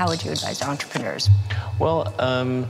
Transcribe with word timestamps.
how 0.00 0.08
would 0.08 0.24
you 0.24 0.32
advise 0.32 0.62
entrepreneurs? 0.62 1.28
Well, 1.78 2.14
um, 2.18 2.64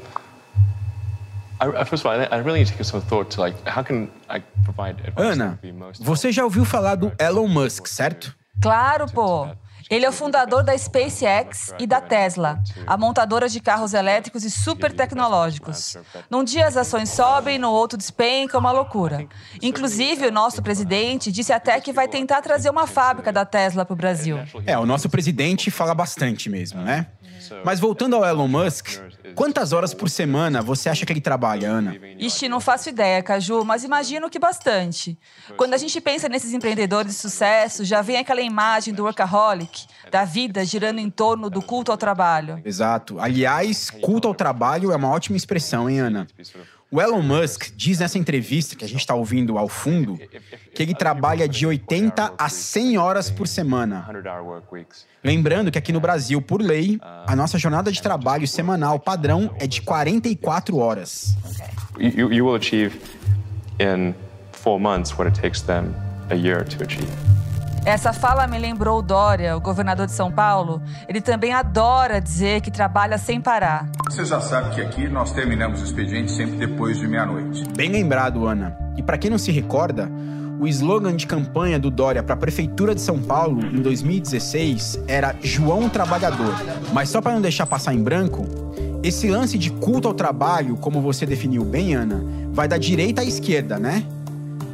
I, 1.60 1.84
first 1.84 2.04
of 2.04 2.06
all, 2.06 2.12
I 2.18 2.38
really 2.38 2.58
need 2.58 2.66
to 2.66 2.74
give 2.74 2.86
some 2.86 3.00
thought 3.00 3.30
to 3.32 3.40
like 3.40 3.54
how 3.68 3.82
can 3.84 4.10
I 4.28 4.42
provide 4.64 4.96
advice 5.06 5.38
Ana, 5.38 5.58
você 6.00 6.32
já 6.32 6.42
ouviu 6.42 6.64
falar 6.64 6.96
do 6.96 7.12
Elon 7.18 7.46
Musk, 7.46 7.86
certo? 7.86 8.34
Claro, 8.60 9.06
pô. 9.06 9.48
Ele 9.90 10.06
é 10.06 10.08
o 10.08 10.12
fundador 10.12 10.62
da 10.62 10.76
SpaceX 10.78 11.74
e 11.78 11.84
da 11.86 12.00
Tesla, 12.00 12.62
a 12.86 12.96
montadora 12.96 13.48
de 13.48 13.58
carros 13.58 13.92
elétricos 13.92 14.44
e 14.44 14.50
super 14.50 14.92
tecnológicos. 14.92 15.96
Num 16.30 16.44
dia 16.44 16.68
as 16.68 16.76
ações 16.76 17.10
sobem, 17.10 17.58
no 17.58 17.70
outro 17.70 17.98
despenca, 17.98 18.56
uma 18.56 18.70
loucura. 18.70 19.26
Inclusive, 19.60 20.28
o 20.28 20.32
nosso 20.32 20.62
presidente 20.62 21.32
disse 21.32 21.52
até 21.52 21.80
que 21.80 21.92
vai 21.92 22.06
tentar 22.06 22.40
trazer 22.40 22.70
uma 22.70 22.86
fábrica 22.86 23.32
da 23.32 23.44
Tesla 23.44 23.84
para 23.84 23.92
o 23.92 23.96
Brasil. 23.96 24.38
É, 24.64 24.78
o 24.78 24.86
nosso 24.86 25.08
presidente 25.10 25.70
fala 25.72 25.92
bastante 25.92 26.48
mesmo, 26.48 26.80
né? 26.82 27.08
Mas 27.64 27.80
voltando 27.80 28.16
ao 28.16 28.24
Elon 28.24 28.46
Musk, 28.46 28.88
quantas 29.34 29.72
horas 29.72 29.94
por 29.94 30.08
semana 30.10 30.62
você 30.62 30.88
acha 30.88 31.06
que 31.06 31.12
ele 31.12 31.20
trabalha, 31.20 31.70
Ana? 31.70 31.96
Ixi, 32.18 32.48
não 32.48 32.60
faço 32.60 32.88
ideia, 32.88 33.22
Caju, 33.22 33.64
mas 33.64 33.82
imagino 33.82 34.28
que 34.28 34.38
bastante. 34.38 35.18
Quando 35.56 35.74
a 35.74 35.78
gente 35.78 36.00
pensa 36.00 36.28
nesses 36.28 36.52
empreendedores 36.52 37.12
de 37.12 37.18
sucesso, 37.18 37.84
já 37.84 38.02
vem 38.02 38.18
aquela 38.18 38.42
imagem 38.42 38.92
do 38.92 39.04
workaholic, 39.04 39.79
da 40.10 40.24
vida 40.24 40.64
girando 40.64 40.98
em 40.98 41.10
torno 41.10 41.50
do 41.50 41.62
culto 41.62 41.90
ao 41.90 41.98
trabalho. 41.98 42.60
Exato. 42.64 43.18
Aliás, 43.20 43.90
culto 43.90 44.28
ao 44.28 44.34
trabalho 44.34 44.92
é 44.92 44.96
uma 44.96 45.08
ótima 45.08 45.36
expressão, 45.36 45.88
hein, 45.88 46.00
Ana? 46.00 46.26
O 46.92 47.00
Elon 47.00 47.22
Musk 47.22 47.70
diz 47.76 48.00
nessa 48.00 48.18
entrevista 48.18 48.74
que 48.74 48.84
a 48.84 48.88
gente 48.88 48.98
está 48.98 49.14
ouvindo 49.14 49.56
ao 49.56 49.68
fundo 49.68 50.18
que 50.74 50.82
ele 50.82 50.92
trabalha 50.92 51.48
de 51.48 51.64
80 51.64 52.34
a 52.36 52.48
100 52.48 52.98
horas 52.98 53.30
por 53.30 53.46
semana. 53.46 54.08
Lembrando 55.22 55.70
que 55.70 55.78
aqui 55.78 55.92
no 55.92 56.00
Brasil, 56.00 56.42
por 56.42 56.60
lei, 56.60 56.98
a 57.00 57.36
nossa 57.36 57.58
jornada 57.58 57.92
de 57.92 58.02
trabalho 58.02 58.48
semanal 58.48 58.98
padrão 58.98 59.54
é 59.60 59.68
de 59.68 59.82
44 59.82 60.78
horas. 60.78 61.36
You, 61.96 62.32
you 62.32 62.46
will 62.46 62.56
achieve 62.56 62.98
in 63.78 64.14
four 64.50 64.80
months 64.80 65.16
what 65.16 65.28
it 65.28 65.40
takes 65.40 65.62
them 65.62 65.94
a 66.28 66.34
year 66.34 66.64
to 66.64 66.82
achieve. 66.82 67.08
Essa 67.84 68.12
fala 68.12 68.46
me 68.46 68.58
lembrou 68.58 68.98
o 68.98 69.02
Dória, 69.02 69.56
o 69.56 69.60
governador 69.60 70.06
de 70.06 70.12
São 70.12 70.30
Paulo. 70.30 70.82
Ele 71.08 71.20
também 71.20 71.52
adora 71.52 72.20
dizer 72.20 72.60
que 72.60 72.70
trabalha 72.70 73.16
sem 73.16 73.40
parar. 73.40 73.88
Você 74.08 74.24
já 74.24 74.40
sabe 74.40 74.74
que 74.74 74.80
aqui 74.82 75.08
nós 75.08 75.32
terminamos 75.32 75.80
o 75.80 75.84
expediente 75.84 76.30
sempre 76.30 76.56
depois 76.56 76.98
de 76.98 77.08
meia-noite. 77.08 77.64
Bem 77.74 77.90
lembrado, 77.90 78.46
Ana. 78.46 78.76
E 78.98 79.02
para 79.02 79.16
quem 79.16 79.30
não 79.30 79.38
se 79.38 79.50
recorda, 79.50 80.10
o 80.60 80.68
slogan 80.68 81.16
de 81.16 81.26
campanha 81.26 81.78
do 81.78 81.90
Dória 81.90 82.22
para 82.22 82.34
a 82.34 82.38
prefeitura 82.38 82.94
de 82.94 83.00
São 83.00 83.18
Paulo 83.18 83.64
em 83.64 83.80
2016 83.80 85.00
era 85.08 85.34
João 85.42 85.88
Trabalhador. 85.88 86.54
Mas 86.92 87.08
só 87.08 87.22
para 87.22 87.32
não 87.32 87.40
deixar 87.40 87.64
passar 87.64 87.94
em 87.94 88.02
branco, 88.02 88.46
esse 89.02 89.30
lance 89.30 89.56
de 89.56 89.70
culto 89.70 90.06
ao 90.06 90.12
trabalho, 90.12 90.76
como 90.76 91.00
você 91.00 91.24
definiu 91.24 91.64
bem, 91.64 91.94
Ana, 91.94 92.22
vai 92.52 92.68
da 92.68 92.76
direita 92.76 93.22
à 93.22 93.24
esquerda, 93.24 93.78
né? 93.78 94.04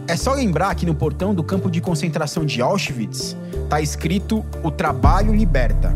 É 0.09 0.17
só 0.17 0.33
lembrar 0.33 0.73
que 0.77 0.87
no 0.87 0.95
portão 0.95 1.35
do 1.35 1.43
campo 1.43 1.69
de 1.69 1.81
concentração 1.81 2.45
de 2.45 2.63
Auschwitz 2.63 3.37
está 3.65 3.81
escrito 3.81 4.45
O 4.63 4.71
trabalho 4.71 5.35
liberta. 5.35 5.93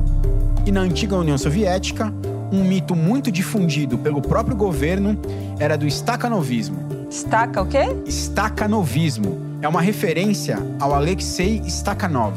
E 0.67 0.73
na 0.73 0.81
antiga 0.81 1.17
União 1.17 1.39
Soviética, 1.39 2.13
um 2.51 2.65
mito 2.65 2.97
muito 2.97 3.31
difundido 3.31 3.97
pelo 3.97 4.21
próprio 4.21 4.57
governo 4.57 5.17
era 5.61 5.79
do 5.79 5.87
stakanovismo. 5.87 7.07
Staka 7.09 7.63
o 7.63 7.67
quê? 7.67 7.87
Stakanovismo 8.07 9.39
é 9.63 9.69
uma 9.69 9.81
referência 9.81 10.59
ao 10.81 10.93
Alexei 10.93 11.63
Stakhanov, 11.69 12.37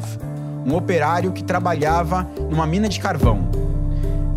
um 0.66 0.76
operário 0.76 1.32
que 1.32 1.44
trabalhava 1.44 2.28
numa 2.52 2.68
mina 2.68 2.88
de 2.88 3.00
carvão. 3.00 3.50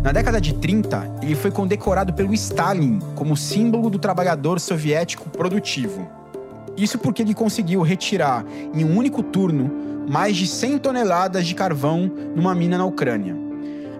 Na 0.01 0.11
década 0.11 0.41
de 0.41 0.53
30, 0.55 1.17
ele 1.21 1.35
foi 1.35 1.51
condecorado 1.51 2.13
pelo 2.13 2.33
Stalin 2.33 2.97
como 3.13 3.37
símbolo 3.37 3.91
do 3.91 3.99
trabalhador 3.99 4.59
soviético 4.59 5.29
produtivo. 5.29 6.17
Isso 6.77 6.99
porque 6.99 7.23
ele 7.23 7.33
conseguiu 7.33 7.81
retirar 7.81 8.45
em 8.73 8.83
um 8.83 8.95
único 8.95 9.23
turno 9.23 9.71
mais 10.07 10.37
de 10.37 10.47
100 10.47 10.77
toneladas 10.77 11.45
de 11.45 11.55
carvão 11.55 12.09
numa 12.35 12.53
mina 12.53 12.77
na 12.77 12.85
Ucrânia. 12.85 13.35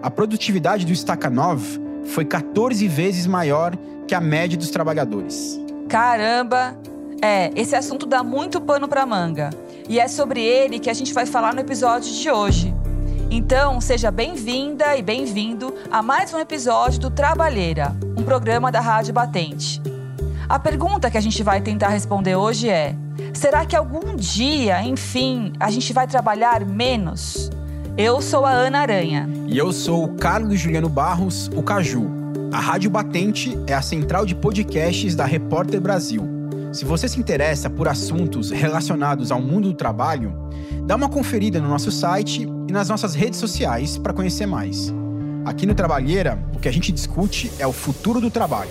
A 0.00 0.08
produtividade 0.10 0.86
do 0.86 0.94
Stakhanov 0.94 1.60
foi 2.04 2.24
14 2.24 2.86
vezes 2.86 3.26
maior 3.26 3.76
que 4.06 4.14
a 4.14 4.20
média 4.20 4.56
dos 4.56 4.70
trabalhadores. 4.70 5.60
Caramba! 5.88 6.78
É, 7.20 7.50
esse 7.56 7.74
assunto 7.74 8.06
dá 8.06 8.22
muito 8.22 8.60
pano 8.60 8.86
para 8.86 9.04
manga. 9.04 9.50
E 9.88 9.98
é 9.98 10.06
sobre 10.06 10.40
ele 10.40 10.78
que 10.78 10.88
a 10.88 10.94
gente 10.94 11.12
vai 11.12 11.26
falar 11.26 11.52
no 11.52 11.60
episódio 11.60 12.12
de 12.12 12.30
hoje. 12.30 12.74
Então, 13.30 13.80
seja 13.80 14.10
bem-vinda 14.10 14.96
e 14.96 15.02
bem-vindo 15.02 15.74
a 15.90 16.00
mais 16.00 16.32
um 16.32 16.38
episódio 16.38 17.00
do 17.00 17.10
Trabalheira, 17.10 17.94
um 18.16 18.22
programa 18.22 18.70
da 18.70 18.80
Rádio 18.80 19.12
Batente. 19.12 19.82
A 20.48 20.58
pergunta 20.58 21.10
que 21.10 21.18
a 21.18 21.20
gente 21.20 21.42
vai 21.42 21.60
tentar 21.60 21.88
responder 21.88 22.34
hoje 22.34 22.70
é: 22.70 22.96
será 23.34 23.66
que 23.66 23.76
algum 23.76 24.16
dia, 24.16 24.82
enfim, 24.82 25.52
a 25.60 25.70
gente 25.70 25.92
vai 25.92 26.06
trabalhar 26.06 26.64
menos? 26.64 27.50
Eu 27.98 28.22
sou 28.22 28.46
a 28.46 28.50
Ana 28.50 28.78
Aranha. 28.78 29.28
E 29.46 29.58
eu 29.58 29.70
sou 29.72 30.04
o 30.04 30.14
Carlos 30.16 30.58
Juliano 30.58 30.88
Barros, 30.88 31.50
o 31.54 31.62
Caju. 31.62 32.08
A 32.50 32.58
Rádio 32.58 32.88
Batente 32.88 33.58
é 33.66 33.74
a 33.74 33.82
central 33.82 34.24
de 34.24 34.34
podcasts 34.34 35.14
da 35.14 35.26
Repórter 35.26 35.82
Brasil. 35.82 36.26
Se 36.72 36.86
você 36.86 37.08
se 37.08 37.20
interessa 37.20 37.68
por 37.68 37.86
assuntos 37.86 38.50
relacionados 38.50 39.30
ao 39.30 39.42
mundo 39.42 39.68
do 39.68 39.74
trabalho, 39.74 40.32
dá 40.86 40.96
uma 40.96 41.10
conferida 41.10 41.60
no 41.60 41.68
nosso 41.68 41.90
site 41.90 42.48
e 42.66 42.72
nas 42.72 42.88
nossas 42.88 43.14
redes 43.14 43.38
sociais 43.38 43.98
para 43.98 44.14
conhecer 44.14 44.46
mais. 44.46 44.94
Aqui 45.44 45.66
no 45.66 45.74
Trabalheira, 45.74 46.38
o 46.54 46.58
que 46.58 46.68
a 46.68 46.72
gente 46.72 46.90
discute 46.90 47.52
é 47.58 47.66
o 47.66 47.72
futuro 47.72 48.18
do 48.18 48.30
trabalho. 48.30 48.70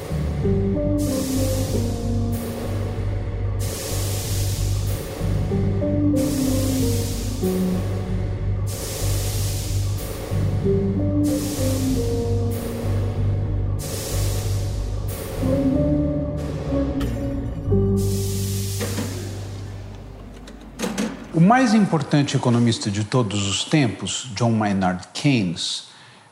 O 21.34 21.40
mais 21.40 21.74
importante 21.74 22.36
economista 22.36 22.90
de 22.90 23.04
todos 23.04 23.48
os 23.48 23.64
tempos, 23.64 24.32
John 24.36 24.52
Maynard 24.52 25.08
Keynes, 25.14 25.84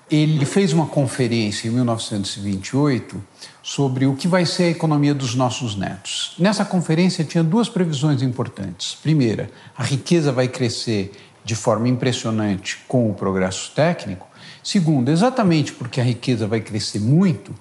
ele 0.09 0.45
fez 0.45 0.71
uma 0.71 0.85
conferência 0.85 1.67
em 1.67 1.71
1928 1.71 3.21
sobre 3.63 4.05
o 4.05 4.15
que 4.15 4.27
vai 4.27 4.45
ser 4.45 4.63
a 4.63 4.69
economia 4.69 5.13
dos 5.13 5.33
nossos 5.33 5.75
netos. 5.75 6.35
Nessa 6.37 6.63
conferência 6.63 7.23
tinha 7.23 7.43
duas 7.43 7.67
previsões 7.67 8.21
importantes. 8.21 8.95
Primeira, 8.95 9.49
a 9.77 9.83
riqueza 9.83 10.31
vai 10.31 10.47
crescer 10.47 11.11
de 11.43 11.55
forma 11.55 11.87
impressionante 11.87 12.79
com 12.87 13.09
o 13.09 13.13
progresso 13.13 13.71
técnico. 13.75 14.27
Segundo, 14.63 15.09
exatamente 15.09 15.73
porque 15.73 15.99
a 15.99 16.03
riqueza 16.03 16.47
vai 16.47 16.59
crescer 16.59 16.99
muito, 16.99 17.53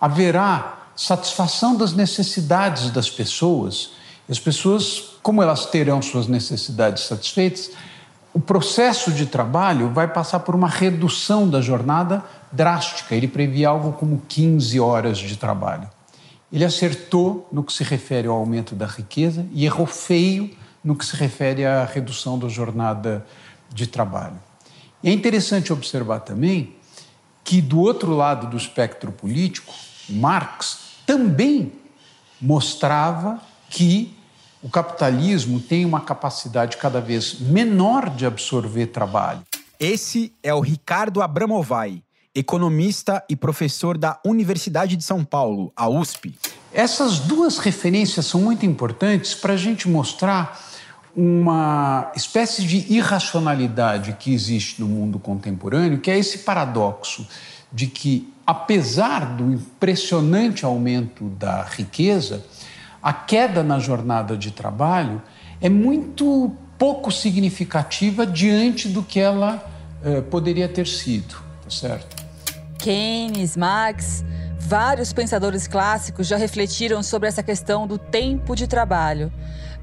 haverá 0.00 0.88
satisfação 0.94 1.76
das 1.76 1.92
necessidades 1.92 2.90
das 2.90 3.10
pessoas 3.10 3.90
as 4.28 4.38
pessoas, 4.38 5.18
como 5.22 5.42
elas 5.42 5.66
terão 5.66 6.00
suas 6.00 6.26
necessidades 6.26 7.04
satisfeitas, 7.04 7.70
o 8.34 8.40
processo 8.40 9.12
de 9.12 9.26
trabalho 9.26 9.90
vai 9.90 10.08
passar 10.08 10.40
por 10.40 10.54
uma 10.54 10.68
redução 10.68 11.48
da 11.48 11.60
jornada 11.60 12.24
drástica. 12.50 13.14
Ele 13.14 13.28
previa 13.28 13.68
algo 13.68 13.92
como 13.92 14.22
15 14.26 14.80
horas 14.80 15.18
de 15.18 15.36
trabalho. 15.36 15.88
Ele 16.50 16.64
acertou 16.64 17.48
no 17.52 17.62
que 17.62 17.72
se 17.72 17.84
refere 17.84 18.28
ao 18.28 18.36
aumento 18.36 18.74
da 18.74 18.86
riqueza 18.86 19.46
e 19.52 19.64
errou 19.64 19.86
feio 19.86 20.50
no 20.82 20.96
que 20.96 21.04
se 21.04 21.14
refere 21.14 21.64
à 21.64 21.84
redução 21.84 22.38
da 22.38 22.48
jornada 22.48 23.24
de 23.72 23.86
trabalho. 23.86 24.38
É 25.04 25.10
interessante 25.10 25.72
observar 25.72 26.20
também 26.20 26.76
que, 27.44 27.60
do 27.60 27.80
outro 27.80 28.14
lado 28.14 28.46
do 28.46 28.56
espectro 28.56 29.12
político, 29.12 29.72
Marx 30.08 30.78
também 31.06 31.72
mostrava 32.40 33.40
que 33.68 34.16
o 34.62 34.68
capitalismo 34.68 35.58
tem 35.58 35.84
uma 35.84 36.00
capacidade 36.00 36.76
cada 36.76 37.00
vez 37.00 37.40
menor 37.40 38.08
de 38.08 38.24
absorver 38.24 38.86
trabalho. 38.86 39.42
Esse 39.78 40.32
é 40.42 40.54
o 40.54 40.60
Ricardo 40.60 41.20
Abramovay, 41.20 42.02
economista 42.34 43.22
e 43.28 43.34
professor 43.34 43.98
da 43.98 44.20
Universidade 44.24 44.96
de 44.96 45.02
São 45.02 45.24
Paulo, 45.24 45.72
a 45.74 45.88
USP. 45.88 46.34
Essas 46.72 47.18
duas 47.18 47.58
referências 47.58 48.26
são 48.26 48.40
muito 48.40 48.64
importantes 48.64 49.34
para 49.34 49.54
a 49.54 49.56
gente 49.56 49.88
mostrar 49.88 50.58
uma 51.14 52.10
espécie 52.14 52.62
de 52.64 52.90
irracionalidade 52.90 54.16
que 54.18 54.32
existe 54.32 54.80
no 54.80 54.86
mundo 54.86 55.18
contemporâneo, 55.18 55.98
que 55.98 56.10
é 56.10 56.18
esse 56.18 56.38
paradoxo 56.38 57.26
de 57.70 57.86
que, 57.86 58.32
apesar 58.46 59.36
do 59.36 59.52
impressionante 59.52 60.64
aumento 60.64 61.28
da 61.30 61.64
riqueza, 61.64 62.44
a 63.02 63.12
queda 63.12 63.62
na 63.62 63.78
jornada 63.78 64.36
de 64.36 64.50
trabalho 64.50 65.20
é 65.60 65.68
muito 65.68 66.54
pouco 66.78 67.10
significativa 67.10 68.26
diante 68.26 68.88
do 68.88 69.02
que 69.02 69.18
ela 69.18 69.64
eh, 70.04 70.20
poderia 70.20 70.68
ter 70.68 70.86
sido, 70.86 71.34
tá 71.62 71.70
certo? 71.70 72.22
Keynes, 72.78 73.56
Marx, 73.56 74.24
vários 74.58 75.12
pensadores 75.12 75.66
clássicos 75.66 76.26
já 76.26 76.36
refletiram 76.36 77.02
sobre 77.02 77.28
essa 77.28 77.42
questão 77.42 77.86
do 77.86 77.98
tempo 77.98 78.54
de 78.56 78.66
trabalho. 78.66 79.32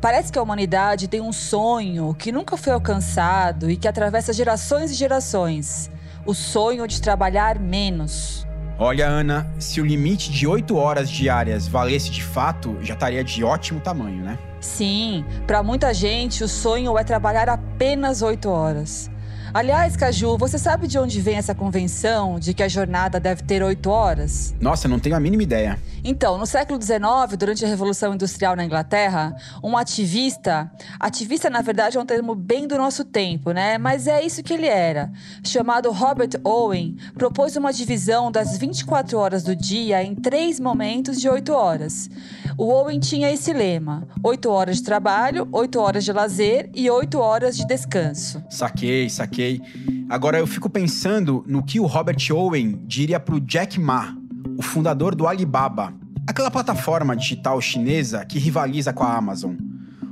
Parece 0.01 0.31
que 0.31 0.39
a 0.39 0.42
humanidade 0.42 1.07
tem 1.07 1.21
um 1.21 1.31
sonho 1.33 2.13
que 2.13 2.31
nunca 2.31 2.56
foi 2.56 2.71
alcançado 2.71 3.69
e 3.69 3.75
que 3.75 3.88
atravessa 3.88 4.31
gerações 4.31 4.92
e 4.92 4.95
gerações: 4.95 5.92
o 6.25 6.33
sonho 6.33 6.88
de 6.88 7.01
trabalhar 7.01 7.60
menos. 7.60 8.38
Olha, 8.81 9.10
Ana, 9.10 9.46
se 9.60 9.81
o 9.81 9.86
limite 9.86 10.31
de 10.31 10.48
8 10.48 10.74
horas 10.78 11.10
diárias 11.10 11.68
valesse 11.68 12.10
de 12.10 12.24
fato, 12.24 12.78
já 12.81 12.94
estaria 12.94 13.22
de 13.26 13.44
ótimo 13.44 13.81
tamanho, 13.81 14.24
né? 14.24 14.40
Sim, 14.62 15.26
para 15.46 15.62
muita 15.62 15.94
gente 15.94 16.46
o 16.46 16.48
sonho 16.48 16.98
é 16.98 17.04
trabalhar 17.04 17.50
apenas 17.50 18.22
8 18.22 18.50
horas. 18.50 19.12
Aliás, 19.54 19.98
Caju, 19.98 20.38
você 20.38 20.58
sabe 20.58 20.88
de 20.88 20.98
onde 20.98 21.20
vem 21.20 21.36
essa 21.36 21.56
convenção 21.56 22.40
de 22.40 22.54
que 22.54 22.62
a 22.62 22.68
jornada 22.68 23.20
deve 23.20 23.42
ter 23.42 23.64
oito 23.64 23.90
horas? 23.90 24.54
Nossa, 24.62 24.88
não 24.88 25.00
tenho 25.00 25.16
a 25.16 25.20
mínima 25.20 25.42
ideia. 25.42 25.80
Então, 26.04 26.38
no 26.38 26.46
século 26.46 26.81
XIX, 26.81 27.38
durante 27.38 27.66
a 27.66 27.68
Revolução 27.68 28.13
Industrial 28.13 28.56
na 28.56 28.63
Inglaterra, 28.63 29.36
um 29.63 29.78
ativista, 29.78 30.72
ativista 31.00 31.50
na 31.50 31.62
verdade 31.62 31.98
é 31.98 32.00
um 32.00 32.06
termo 32.06 32.36
bem 32.36 32.68
do 32.68 32.78
nosso 32.78 33.04
tempo, 33.04 33.51
né? 33.51 33.78
Mas 33.78 34.07
é 34.07 34.24
isso 34.24 34.44
que 34.44 34.54
ele 34.54 34.68
era, 34.68 35.12
chamado 35.44 35.92
Robert 35.92 36.30
Owen, 36.44 36.96
propôs 37.16 37.56
uma 37.56 37.74
divisão 37.74 38.31
das 38.31 38.57
24 38.57 39.18
horas 39.18 39.44
do 39.44 39.56
dia 39.56 40.04
em 40.04 40.16
três 40.16 40.60
momentos 40.60 41.19
de 41.19 41.28
oito 41.28 41.54
horas. 41.54 42.10
O 42.57 42.66
Owen 42.66 43.00
tinha 43.00 43.31
esse 43.31 43.54
lema: 43.54 44.07
oito 44.24 44.50
horas 44.50 44.78
de 44.78 44.84
trabalho, 44.84 45.48
oito 45.52 45.80
horas 45.80 46.04
de 46.04 46.12
lazer 46.12 46.69
e 46.74 46.90
oito 46.90 47.19
horas 47.19 47.57
de 47.57 47.66
descanso. 47.66 48.44
Saquei, 48.50 49.10
saquei. 49.10 49.62
Agora 50.10 50.40
eu 50.40 50.48
fico 50.48 50.69
pensando 50.69 51.44
no 51.48 51.63
que 51.63 51.80
o 51.80 51.86
Robert 51.86 52.18
Owen 52.34 52.81
diria 52.86 53.19
pro 53.19 53.40
Jack 53.40 53.80
Ma, 53.80 54.18
o 54.59 54.61
fundador 54.61 55.15
do 55.15 55.25
Alibaba, 55.25 55.94
aquela 56.27 56.51
plataforma 56.51 57.15
digital 57.15 57.61
chinesa 57.61 58.25
que 58.25 58.38
rivaliza 58.38 58.91
com 58.91 59.06
a 59.06 59.15
Amazon. 59.15 59.56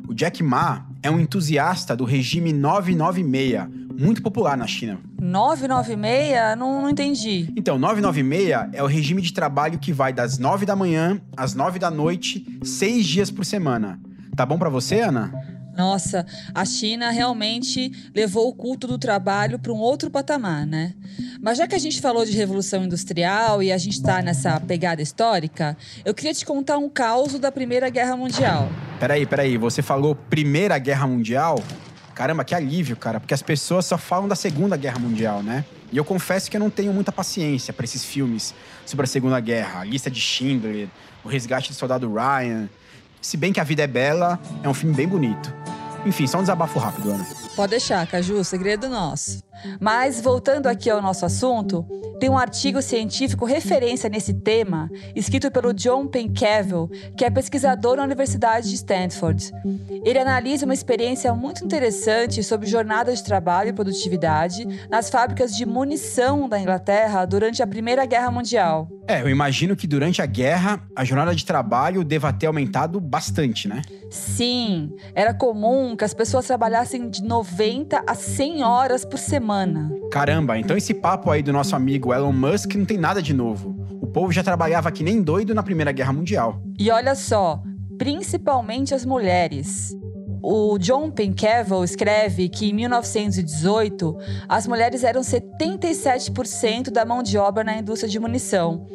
O 0.08 0.14
Jack 0.14 0.42
Ma 0.42 0.86
é 1.04 1.12
um 1.12 1.20
entusiasta 1.20 1.98
do 1.98 2.06
regime 2.06 2.54
996, 2.54 3.68
muito 4.00 4.22
popular 4.22 4.56
na 4.56 4.66
China. 4.66 5.00
996? 5.20 6.58
Não, 6.58 6.82
não 6.82 6.90
entendi. 6.90 7.52
Então, 7.58 7.78
996 7.78 8.70
é 8.72 8.82
o 8.82 8.88
regime 8.88 9.22
de 9.22 9.34
trabalho 9.34 9.78
que 9.80 9.92
vai 9.92 10.14
das 10.14 10.38
9 10.38 10.66
da 10.66 10.78
manhã 10.78 11.20
às 11.36 11.54
9 11.54 11.78
da 11.78 11.92
noite, 11.92 12.58
seis 12.64 13.06
dias 13.06 13.30
por 13.30 13.44
semana. 13.44 14.00
Tá 14.34 14.46
bom 14.46 14.58
para 14.58 14.70
você, 14.70 15.02
Ana? 15.02 15.57
Nossa, 15.78 16.26
a 16.56 16.66
China 16.66 17.12
realmente 17.12 17.92
levou 18.16 18.50
o 18.50 18.54
culto 18.54 18.88
do 18.88 18.98
trabalho 18.98 19.60
para 19.60 19.72
um 19.72 19.78
outro 19.78 20.10
patamar, 20.10 20.66
né? 20.66 20.96
Mas 21.40 21.60
já 21.60 21.68
que 21.68 21.76
a 21.76 21.78
gente 21.78 22.02
falou 22.02 22.26
de 22.26 22.32
revolução 22.32 22.84
industrial 22.84 23.62
e 23.62 23.72
a 23.72 23.78
gente 23.78 23.94
está 23.94 24.20
nessa 24.24 24.60
pegada 24.60 25.04
histórica, 25.04 25.78
eu 26.04 26.16
queria 26.16 26.34
te 26.34 26.44
contar 26.44 26.80
um 26.80 26.90
caos 26.90 27.38
da 27.38 27.52
Primeira 27.52 27.92
Guerra 27.92 28.18
Mundial. 28.18 28.72
Peraí, 29.00 29.24
peraí, 29.28 29.56
você 29.56 29.84
falou 29.84 30.16
Primeira 30.16 30.80
Guerra 30.80 31.06
Mundial? 31.06 31.64
Caramba, 32.16 32.44
que 32.44 32.56
alívio, 32.56 32.98
cara, 32.98 33.20
porque 33.20 33.36
as 33.36 33.44
pessoas 33.44 33.86
só 33.86 34.00
falam 34.00 34.28
da 34.28 34.36
Segunda 34.36 34.76
Guerra 34.76 34.98
Mundial, 34.98 35.44
né? 35.44 35.64
E 35.92 35.98
eu 35.98 36.04
confesso 36.04 36.50
que 36.50 36.58
eu 36.58 36.60
não 36.60 36.72
tenho 36.72 36.92
muita 36.92 37.12
paciência 37.12 37.72
para 37.72 37.86
esses 37.86 38.04
filmes 38.04 38.56
sobre 38.84 39.04
a 39.04 39.08
Segunda 39.08 39.40
Guerra, 39.40 39.82
a 39.82 39.84
lista 39.84 40.10
de 40.10 40.20
Schindler, 40.20 40.88
o 41.24 41.28
resgate 41.28 41.70
do 41.70 41.76
soldado 41.76 42.12
Ryan. 42.12 42.68
Se 43.28 43.36
bem 43.36 43.52
que 43.52 43.60
a 43.60 43.64
vida 43.66 43.84
é 43.84 43.88
bela, 43.88 44.40
é 44.64 44.70
um 44.70 44.74
filme 44.74 44.96
bem 44.96 45.06
bonito. 45.06 45.54
Enfim, 46.06 46.26
só 46.26 46.38
um 46.38 46.42
desabafo 46.44 46.80
rápido, 46.80 47.12
Ana. 47.12 47.28
Pode 47.58 47.72
deixar, 47.72 48.08
Caju, 48.08 48.42
segredo 48.42 48.88
nosso. 48.88 49.44
Mas, 49.80 50.22
voltando 50.22 50.68
aqui 50.68 50.90
ao 50.90 51.02
nosso 51.02 51.26
assunto, 51.26 51.86
tem 52.20 52.30
um 52.30 52.38
artigo 52.38 52.82
científico 52.82 53.46
referência 53.46 54.10
nesse 54.10 54.34
tema, 54.34 54.90
escrito 55.16 55.52
pelo 55.52 55.74
John 55.74 56.08
Pencavel, 56.08 56.90
que 57.16 57.24
é 57.24 57.30
pesquisador 57.30 57.98
na 57.98 58.04
Universidade 58.04 58.70
de 58.70 58.76
Stanford. 58.76 59.52
Ele 60.04 60.20
analisa 60.20 60.66
uma 60.66 60.74
experiência 60.74 61.34
muito 61.34 61.64
interessante 61.64 62.44
sobre 62.44 62.68
jornadas 62.68 63.20
de 63.20 63.26
trabalho 63.26 63.70
e 63.70 63.74
produtividade 63.74 64.66
nas 64.90 65.10
fábricas 65.10 65.56
de 65.56 65.66
munição 65.66 66.50
da 66.50 66.60
Inglaterra 66.60 67.26
durante 67.26 67.62
a 67.62 67.68
Primeira 67.68 68.06
Guerra 68.06 68.32
Mundial. 68.32 68.88
É, 69.08 69.22
eu 69.22 69.30
imagino 69.30 69.76
que 69.76 69.88
durante 69.88 70.22
a 70.22 70.26
guerra 70.26 70.82
a 70.96 71.06
jornada 71.06 71.34
de 71.34 71.46
trabalho 71.46 72.04
deva 72.04 72.34
ter 72.34 72.48
aumentado 72.48 73.00
bastante, 73.00 73.68
né? 73.68 73.82
Sim, 74.10 74.92
era 75.14 75.34
comum 75.34 75.96
que 75.96 76.04
as 76.04 76.14
pessoas 76.14 76.46
trabalhassem 76.46 77.10
de 77.10 77.24
90 77.24 78.04
a 78.06 78.16
100 78.16 78.64
horas 78.64 79.06
por 79.06 79.18
semana. 79.18 79.47
Caramba, 80.12 80.58
então 80.58 80.76
esse 80.76 80.94
papo 80.94 81.32
aí 81.32 81.42
do 81.42 81.54
nosso 81.54 81.76
amigo 81.76 82.14
Elon 82.14 82.32
Musk 82.32 82.76
não 82.76 82.86
tem 82.86 82.98
nada 82.98 83.22
de 83.22 83.34
novo. 83.34 83.76
O 84.02 84.08
povo 84.08 84.32
já 84.32 84.44
trabalhava 84.44 84.92
que 84.92 85.04
nem 85.04 85.22
doido 85.22 85.54
na 85.56 85.64
Primeira 85.64 85.92
Guerra 85.92 86.14
Mundial. 86.14 86.62
E 86.78 86.92
olha 86.92 87.16
só, 87.16 87.62
principalmente 87.98 88.94
as 88.94 89.06
mulheres. 89.06 89.96
O 90.42 90.78
John 90.78 91.12
Pencavel 91.12 91.84
escreve 91.84 92.48
que 92.48 92.70
em 92.70 92.74
1918 92.74 94.18
as 94.48 94.68
mulheres 94.68 95.04
eram 95.04 95.22
77% 95.22 96.90
da 96.90 97.04
mão 97.04 97.24
de 97.24 97.38
obra 97.38 97.64
na 97.64 97.78
indústria 97.78 98.10
de 98.10 98.20
munição. 98.20 98.86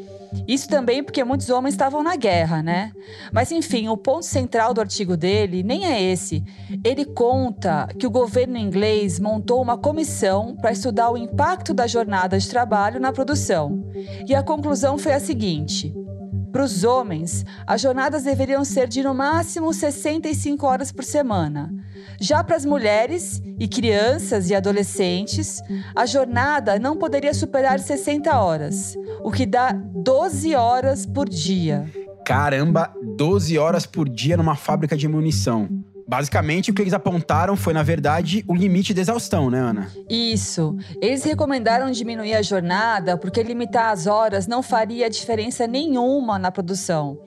Isso 0.47 0.69
também 0.69 1.03
porque 1.03 1.25
muitos 1.25 1.51
homens 1.51 1.75
estavam 1.75 2.03
na 2.03 2.17
guerra, 2.17 2.63
né? 2.63 2.93
Mas 3.33 3.53
enfim, 3.53 3.89
o 3.89 3.97
ponto 3.97 4.25
central 4.25 4.75
do 4.75 4.81
artigo 4.81 5.17
dele 5.17 5.63
nem 5.63 5.87
é 5.87 6.03
esse. 6.03 6.43
Ele 6.85 7.05
conta 7.05 7.89
que 7.99 8.07
o 8.07 8.11
governo 8.11 8.57
inglês 8.57 9.21
montou 9.21 9.63
uma 9.63 9.77
comissão 9.77 10.57
para 10.57 10.73
estudar 10.73 11.11
o 11.11 11.17
impacto 11.17 11.75
da 11.75 11.87
jornada 11.87 12.39
de 12.39 12.49
trabalho 12.49 13.01
na 13.01 13.13
produção. 13.13 13.85
E 14.27 14.35
a 14.35 14.43
conclusão 14.43 14.99
foi 14.99 15.13
a 15.13 15.21
seguinte: 15.21 15.95
para 16.53 16.63
os 16.63 16.85
homens, 16.85 17.45
as 17.67 17.81
jornadas 17.81 18.25
deveriam 18.25 18.65
ser 18.65 18.87
de 18.87 19.03
no 19.03 19.15
máximo 19.15 19.73
65 19.73 20.67
horas 20.67 20.93
por 20.93 21.03
semana. 21.03 21.73
Já 22.21 22.45
para 22.45 22.57
as 22.57 22.65
mulheres 22.65 23.43
e 23.59 23.67
crianças 23.67 24.51
e 24.51 24.55
adolescentes, 24.55 25.63
a 25.97 26.05
jornada 26.05 26.79
não 26.79 26.97
poderia 26.97 27.33
superar 27.33 27.81
60 27.81 28.39
horas, 28.39 28.95
o 29.23 29.33
que 29.33 29.47
dá 29.47 29.73
12 29.73 30.55
horas 30.55 31.07
por 31.07 31.29
dia. 31.29 31.91
Caramba, 32.25 32.93
12 33.17 33.59
horas 33.59 33.87
por 33.87 34.09
dia 34.09 34.37
numa 34.37 34.55
fábrica 34.55 34.97
de 34.97 35.09
munição. 35.09 35.69
Basicamente, 36.13 36.71
o 36.71 36.75
que 36.75 36.83
eles 36.83 36.93
apontaram 36.93 37.57
foi, 37.57 37.73
na 37.73 37.83
verdade, 37.83 38.45
o 38.47 38.55
limite 38.55 38.93
de 38.93 39.01
exaustão, 39.01 39.49
né, 39.49 39.59
Ana? 39.59 39.91
Isso. 40.11 40.77
Eles 41.01 41.25
recomendaram 41.25 41.91
diminuir 41.91 42.35
a 42.35 42.43
jornada 42.43 43.17
porque 43.17 43.43
limitar 43.43 43.91
as 43.91 44.07
horas 44.07 44.47
não 44.47 44.63
faria 44.63 45.09
diferença 45.09 45.67
nenhuma 45.67 46.39
na 46.39 46.53
produção. 46.53 47.19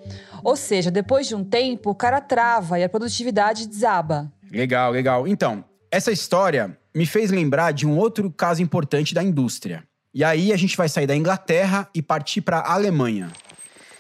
Ou 0.44 0.56
seja, 0.56 0.92
depois 0.92 1.28
de 1.28 1.34
um 1.34 1.44
tempo, 1.44 1.90
o 1.90 1.96
cara 1.96 2.22
trava 2.22 2.78
e 2.78 2.84
a 2.84 2.88
produtividade 2.88 3.68
desaba. 3.68 4.32
Legal, 4.52 4.92
legal. 4.92 5.28
Então, 5.28 5.66
essa 5.90 6.12
história 6.12 6.78
me 6.94 7.08
fez 7.08 7.32
lembrar 7.32 7.72
de 7.72 7.88
um 7.88 7.98
outro 7.98 8.30
caso 8.30 8.62
importante 8.62 9.16
da 9.16 9.24
indústria. 9.24 9.84
E 10.14 10.24
aí 10.24 10.54
a 10.54 10.58
gente 10.58 10.78
vai 10.78 10.88
sair 10.88 11.08
da 11.08 11.16
Inglaterra 11.16 11.90
e 11.92 12.04
partir 12.04 12.42
para 12.42 12.60
a 12.60 12.76
Alemanha. 12.76 13.32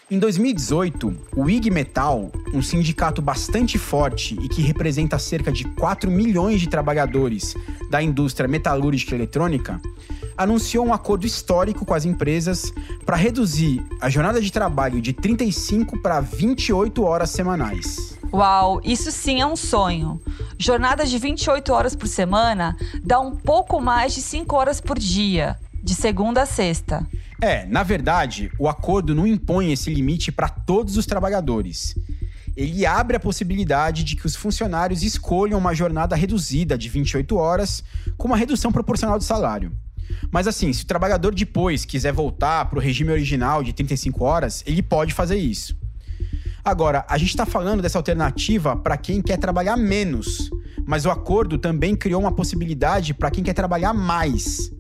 Em 0.10 0.20
2018, 0.20 1.18
o 1.36 1.50
IG 1.50 1.72
Metal, 1.72 2.32
um 2.54 2.62
sindicato 2.62 3.24
bastante 3.24 3.80
forte 3.80 4.38
e 4.40 4.48
que 4.48 4.62
representa 4.62 5.18
cerca 5.18 5.52
de 5.52 5.64
4 5.64 6.12
milhões 6.12 6.62
de 6.62 6.70
trabalhadores 6.70 7.56
da 7.90 8.04
indústria 8.04 8.48
metalúrgica 8.48 9.16
e 9.16 9.18
eletrônica, 9.18 9.82
anunciou 10.38 10.86
um 10.86 10.94
acordo 10.94 11.26
histórico 11.26 11.84
com 11.84 11.94
as 11.96 12.06
empresas 12.06 12.72
para 13.04 13.16
reduzir 13.16 13.84
a 14.00 14.08
jornada 14.08 14.40
de 14.40 14.52
trabalho 14.52 15.02
de 15.02 15.12
35 15.12 16.00
para 16.00 16.20
28 16.20 17.04
horas 17.04 17.32
semanais. 17.32 18.16
Uau, 18.32 18.82
isso 18.84 19.12
sim 19.12 19.42
é 19.42 19.46
um 19.46 19.56
sonho. 19.56 20.22
Jornada 20.60 21.04
de 21.04 21.18
28 21.18 21.74
horas 21.74 21.96
por 21.96 22.08
semana 22.08 22.78
dá 23.04 23.20
um 23.20 23.36
pouco 23.36 23.82
mais 23.82 24.14
de 24.14 24.22
5 24.22 24.56
horas 24.56 24.80
por 24.80 25.00
dia, 25.00 25.58
de 25.82 25.96
segunda 25.96 26.44
a 26.44 26.46
sexta. 26.46 27.08
É, 27.42 27.66
na 27.66 27.84
verdade, 27.84 28.52
o 28.58 28.68
acordo 28.68 29.14
não 29.14 29.28
impõe 29.28 29.72
esse 29.72 29.94
limite 29.94 30.32
para 30.32 30.50
todos 30.50 30.98
os 30.98 31.06
trabalhadores. 31.06 31.96
Ele 32.56 32.86
abre 32.86 33.18
a 33.18 33.20
possibilidade 33.20 34.04
de 34.04 34.16
que 34.16 34.26
os 34.26 34.36
funcionários 34.36 35.04
escolham 35.04 35.60
uma 35.60 35.74
jornada 35.74 36.16
reduzida 36.16 36.78
de 36.78 36.88
28 36.88 37.36
horas 37.36 37.84
com 38.18 38.30
uma 38.30 38.38
redução 38.38 38.72
proporcional 38.72 39.18
do 39.18 39.24
salário. 39.24 39.72
Mas 40.32 40.48
assim, 40.48 40.72
se 40.72 40.84
o 40.84 40.88
trabalhador 40.88 41.34
depois 41.36 41.84
quiser 41.84 42.14
voltar 42.14 42.66
para 42.66 42.80
o 42.80 42.82
regime 42.82 43.12
original 43.12 43.64
de 43.64 43.74
35 43.74 44.24
horas, 44.24 44.64
ele 44.66 44.82
pode 44.82 45.14
fazer 45.14 45.36
isso. 45.36 45.76
Agora, 46.64 47.06
a 47.08 47.18
gente 47.18 47.30
está 47.30 47.46
falando 47.46 47.82
dessa 47.82 48.00
alternativa 48.00 48.76
para 48.76 48.98
quem 48.98 49.22
quer 49.22 49.38
trabalhar 49.38 49.76
menos, 49.76 50.50
mas 50.88 51.06
o 51.06 51.12
acordo 51.12 51.58
também 51.58 51.96
criou 51.96 52.22
uma 52.22 52.32
possibilidade 52.32 53.14
para 53.14 53.30
quem 53.30 53.44
quer 53.44 53.54
trabalhar 53.54 53.94
mais. 53.94 54.72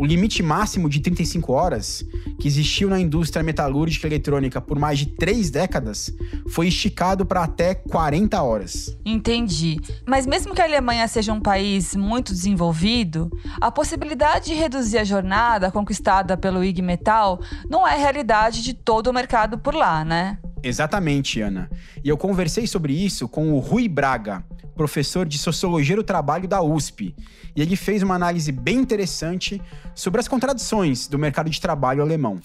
O 0.00 0.06
limite 0.06 0.42
máximo 0.42 0.88
de 0.88 0.98
35 0.98 1.52
horas, 1.52 2.02
que 2.38 2.48
existiu 2.48 2.88
na 2.88 2.98
indústria 2.98 3.42
metalúrgica 3.42 4.06
eletrônica 4.06 4.58
por 4.58 4.78
mais 4.78 4.98
de 4.98 5.04
três 5.04 5.50
décadas, 5.50 6.10
foi 6.48 6.68
esticado 6.68 7.26
para 7.26 7.44
até 7.44 7.74
40 7.74 8.42
horas. 8.42 8.96
Entendi. 9.04 9.78
Mas 10.06 10.26
mesmo 10.26 10.54
que 10.54 10.62
a 10.62 10.64
Alemanha 10.64 11.06
seja 11.06 11.34
um 11.34 11.40
país 11.40 11.94
muito 11.94 12.32
desenvolvido, 12.32 13.30
a 13.60 13.70
possibilidade 13.70 14.46
de 14.46 14.54
reduzir 14.54 14.96
a 14.96 15.04
jornada 15.04 15.70
conquistada 15.70 16.34
pelo 16.34 16.64
IG 16.64 16.80
Metal 16.80 17.38
não 17.68 17.86
é 17.86 17.94
realidade 17.94 18.62
de 18.62 18.72
todo 18.72 19.08
o 19.08 19.12
mercado 19.12 19.58
por 19.58 19.74
lá, 19.74 20.02
né? 20.02 20.38
Exatamente, 20.62 21.42
Ana. 21.42 21.68
E 22.02 22.08
eu 22.08 22.16
conversei 22.16 22.66
sobre 22.66 22.94
isso 22.94 23.28
com 23.28 23.52
o 23.52 23.58
Rui 23.58 23.86
Braga, 23.86 24.42
professor 24.74 25.26
de 25.26 25.38
Sociologia 25.38 25.96
do 25.96 26.04
Trabalho 26.04 26.48
da 26.48 26.62
USP. 26.62 27.14
E 27.54 27.62
ele 27.62 27.76
fez 27.76 28.02
uma 28.02 28.14
análise 28.14 28.52
bem 28.52 28.78
interessante 28.78 29.60
sobre 29.94 30.20
as 30.20 30.28
contradições 30.28 31.06
do 31.06 31.18
mercado 31.18 31.50
de 31.50 31.60
trabalho 31.60 32.02
alemão. 32.02 32.40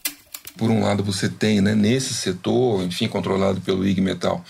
Por 0.57 0.69
um 0.69 0.81
lado, 0.81 1.03
você 1.03 1.27
tem, 1.27 1.59
né, 1.59 1.75
nesse 1.75 2.13
setor, 2.13 2.83
enfim, 2.83 3.07
controlado 3.07 3.59
pelo 3.61 3.85
IG 3.85 3.99
Metal, 3.99 4.43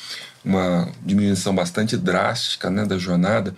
uma 0.44 0.88
diminuição 1.04 1.54
bastante 1.54 1.98
drástica 1.98 2.70
né, 2.70 2.86
da 2.86 2.98
jornada, 2.98 3.56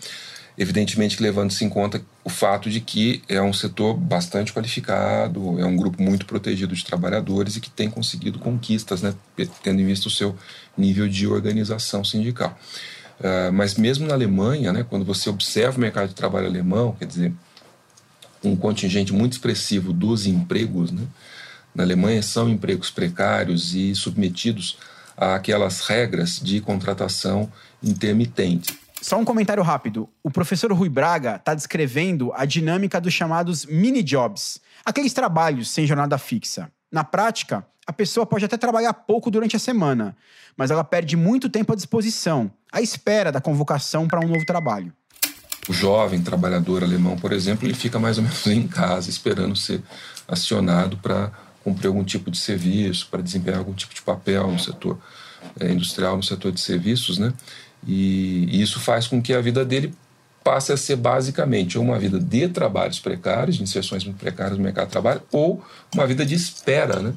evidentemente 0.58 1.22
levando-se 1.22 1.64
em 1.66 1.70
conta 1.70 2.02
o 2.24 2.30
fato 2.30 2.70
de 2.70 2.80
que 2.80 3.22
é 3.28 3.42
um 3.42 3.54
setor 3.54 3.96
bastante 3.96 4.52
qualificado, 4.52 5.60
é 5.60 5.66
um 5.66 5.76
grupo 5.76 6.02
muito 6.02 6.26
protegido 6.26 6.74
de 6.74 6.84
trabalhadores 6.84 7.58
e 7.58 7.62
que 7.62 7.70
tem 7.70 7.90
conseguido 7.90 8.40
conquistas, 8.40 9.02
né, 9.02 9.14
tendo 9.62 9.82
em 9.82 9.86
vista 9.86 10.08
o 10.08 10.12
seu 10.12 10.36
nível 10.78 11.08
de 11.08 11.28
organização 11.28 12.04
sindical. 12.04 12.58
Uh, 13.20 13.52
mas 13.52 13.76
mesmo 13.76 14.08
na 14.08 14.14
Alemanha, 14.14 14.72
né, 14.72 14.86
quando 14.88 15.04
você 15.04 15.30
observa 15.30 15.78
o 15.78 15.82
mercado 15.82 16.10
de 16.10 16.16
trabalho 16.16 16.48
alemão, 16.48 16.96
quer 16.98 17.06
dizer, 17.06 17.34
um 18.44 18.56
contingente 18.56 19.12
muito 19.12 19.34
expressivo 19.34 19.92
dos 19.92 20.28
empregos, 20.28 20.92
né, 20.92 21.08
na 21.74 21.84
Alemanha 21.84 22.22
são 22.22 22.50
empregos 22.50 22.90
precários 22.90 23.76
e 23.76 23.94
submetidos 23.96 24.78
àquelas 25.16 25.82
regras 25.82 26.40
de 26.40 26.60
contratação 26.62 27.52
intermitente. 27.84 28.80
Só 29.02 29.18
um 29.20 29.26
comentário 29.26 29.62
rápido. 29.62 30.10
O 30.24 30.32
professor 30.32 30.72
Rui 30.74 30.90
Braga 30.90 31.36
está 31.36 31.54
descrevendo 31.54 32.32
a 32.34 32.46
dinâmica 32.46 33.00
dos 33.00 33.14
chamados 33.14 33.66
mini 33.66 34.02
jobs, 34.02 34.60
aqueles 34.84 35.14
trabalhos 35.14 35.70
sem 35.70 35.86
jornada 35.86 36.18
fixa. 36.18 36.72
Na 36.92 37.04
prática, 37.04 37.66
a 37.86 37.94
pessoa 37.94 38.26
pode 38.26 38.44
até 38.44 38.58
trabalhar 38.58 38.94
pouco 38.94 39.30
durante 39.30 39.56
a 39.56 39.60
semana, 39.60 40.18
mas 40.58 40.72
ela 40.72 40.84
perde 40.84 41.16
muito 41.16 41.48
tempo 41.48 41.74
à 41.74 41.76
disposição, 41.76 42.52
à 42.72 42.82
espera 42.82 43.32
da 43.32 43.42
convocação 43.42 44.08
para 44.08 44.20
um 44.20 44.28
novo 44.28 44.46
trabalho. 44.46 44.92
O 45.68 45.74
jovem 45.74 46.22
trabalhador 46.22 46.84
alemão, 46.84 47.18
por 47.18 47.34
exemplo, 47.34 47.68
ele 47.68 47.74
fica 47.74 48.00
mais 48.00 48.18
ou 48.18 48.24
menos 48.24 48.48
em 48.48 48.68
casa 48.68 49.10
esperando 49.10 49.56
ser 49.56 49.82
acionado 50.28 50.98
para 50.98 51.32
cumprir 51.64 51.88
algum 51.88 52.04
tipo 52.04 52.32
de 52.32 52.38
serviço, 52.38 53.08
para 53.12 53.22
desempenhar 53.22 53.60
algum 53.60 53.74
tipo 53.74 53.94
de 53.94 54.02
papel 54.02 54.50
no 54.50 54.60
setor 54.60 54.98
é, 55.60 55.72
industrial, 55.72 56.16
no 56.16 56.24
setor 56.24 56.52
de 56.52 56.62
serviços, 56.62 57.18
né? 57.18 57.34
E, 57.86 58.62
isso 58.62 58.80
faz 58.80 59.08
com 59.08 59.22
que 59.22 59.34
a 59.34 59.42
vida 59.42 59.66
dele 59.66 59.94
passe 60.44 60.72
a 60.72 60.78
ser 60.78 60.96
basicamente 60.96 61.78
uma 61.78 62.00
vida 62.00 62.18
de 62.18 62.48
trabalhos 62.48 63.00
precários, 63.00 63.58
de 63.58 63.64
inserções 63.64 64.06
precárias 64.06 64.58
no 64.58 64.64
mercado 64.64 64.86
de 64.86 64.92
trabalho, 64.92 65.22
ou 65.30 65.62
uma 65.94 66.08
vida 66.08 66.26
de 66.26 66.36
espera, 66.36 67.02
né? 67.02 67.14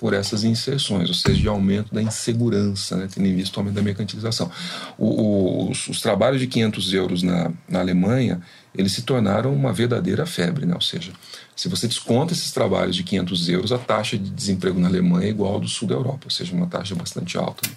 Por 0.00 0.14
essas 0.14 0.44
inserções, 0.44 1.10
ou 1.10 1.14
seja, 1.14 1.38
de 1.38 1.46
aumento 1.46 1.94
da 1.94 2.00
insegurança, 2.00 2.96
né, 2.96 3.06
tendo 3.14 3.26
em 3.26 3.36
vista 3.36 3.58
o 3.58 3.60
aumento 3.60 3.74
da 3.74 3.82
mercantilização. 3.82 4.50
O, 4.96 5.06
o, 5.06 5.70
os, 5.70 5.88
os, 5.88 6.00
trabalhos 6.00 6.40
de 6.40 6.46
500 6.46 6.94
euros 6.94 7.22
na, 7.22 7.52
na 7.68 7.80
Alemanha, 7.80 8.40
eles 8.74 8.92
se 8.92 9.02
tornaram 9.02 9.52
uma 9.52 9.74
verdadeira 9.74 10.24
febre, 10.24 10.64
né? 10.64 10.74
ou 10.74 10.80
seja, 10.80 11.12
se 11.54 11.68
você 11.68 11.86
desconta 11.86 12.32
esses 12.32 12.50
trabalhos 12.50 12.96
de 12.96 13.04
500 13.04 13.48
euros, 13.50 13.72
a 13.72 13.78
taxa 13.78 14.16
de 14.16 14.30
desemprego 14.30 14.80
na 14.80 14.88
Alemanha 14.88 15.26
é 15.26 15.30
igual 15.30 15.52
ao 15.52 15.60
do 15.60 15.68
sul 15.68 15.86
da 15.86 15.94
Europa, 15.94 16.20
ou 16.24 16.30
seja, 16.30 16.54
uma 16.54 16.66
taxa 16.66 16.94
bastante 16.94 17.36
alta. 17.36 17.68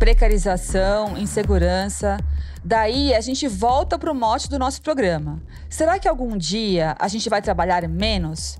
Precarização, 0.00 1.16
insegurança. 1.16 2.18
Daí 2.64 3.14
a 3.14 3.20
gente 3.20 3.46
volta 3.46 3.96
para 3.96 4.10
o 4.10 4.14
mote 4.14 4.50
do 4.50 4.58
nosso 4.58 4.82
programa. 4.82 5.40
Será 5.70 5.96
que 6.00 6.08
algum 6.08 6.36
dia 6.36 6.96
a 6.98 7.06
gente 7.06 7.28
vai 7.28 7.40
trabalhar 7.40 7.88
menos? 7.88 8.58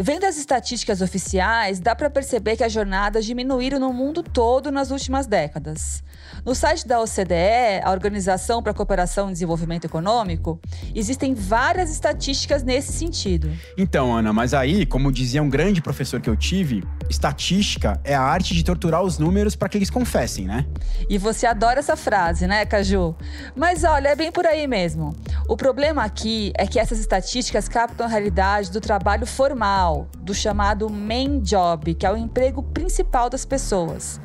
Vendo 0.00 0.24
as 0.24 0.38
estatísticas 0.38 1.02
oficiais, 1.02 1.80
dá 1.80 1.92
para 1.92 2.08
perceber 2.08 2.56
que 2.56 2.62
as 2.62 2.72
jornadas 2.72 3.24
diminuíram 3.24 3.80
no 3.80 3.92
mundo 3.92 4.22
todo 4.22 4.70
nas 4.70 4.92
últimas 4.92 5.26
décadas. 5.26 6.04
No 6.46 6.54
site 6.54 6.86
da 6.86 7.00
OCDE, 7.00 7.82
a 7.82 7.90
Organização 7.90 8.62
para 8.62 8.70
a 8.70 8.74
Cooperação 8.74 9.28
e 9.28 9.32
Desenvolvimento 9.32 9.86
Econômico, 9.86 10.60
existem 10.94 11.34
várias 11.34 11.90
estatísticas 11.90 12.62
nesse 12.62 12.92
sentido. 12.92 13.50
Então, 13.76 14.16
Ana, 14.16 14.32
mas 14.32 14.54
aí, 14.54 14.86
como 14.86 15.10
dizia 15.10 15.42
um 15.42 15.50
grande 15.50 15.82
professor 15.82 16.20
que 16.20 16.30
eu 16.30 16.36
tive, 16.36 16.84
estatística 17.08 18.00
é 18.04 18.14
a 18.14 18.22
arte 18.22 18.54
de 18.54 18.62
torturar 18.62 19.02
os 19.02 19.18
números 19.18 19.56
para 19.56 19.68
que 19.68 19.78
eles 19.78 19.90
confessem, 19.90 20.46
né? 20.46 20.66
E 21.08 21.18
você 21.18 21.46
adora 21.46 21.80
essa 21.80 21.96
frase, 21.96 22.46
né, 22.46 22.64
Caju? 22.66 23.14
Mas 23.54 23.84
olha, 23.84 24.08
é 24.08 24.16
bem 24.16 24.30
por 24.30 24.46
aí 24.46 24.66
mesmo. 24.66 25.14
O 25.48 25.56
problema 25.56 26.04
aqui 26.04 26.52
é 26.56 26.66
que 26.66 26.78
essas 26.78 26.98
estatísticas 26.98 27.68
captam 27.68 28.06
a 28.06 28.08
realidade 28.08 28.70
do 28.70 28.80
trabalho 28.80 29.26
formal, 29.26 30.08
do 30.18 30.34
chamado 30.34 30.90
main 30.90 31.40
job, 31.40 31.94
que 31.94 32.06
é 32.06 32.12
o 32.12 32.16
emprego 32.16 32.62
principal 32.62 33.30
das 33.30 33.44
pessoas. 33.44 34.20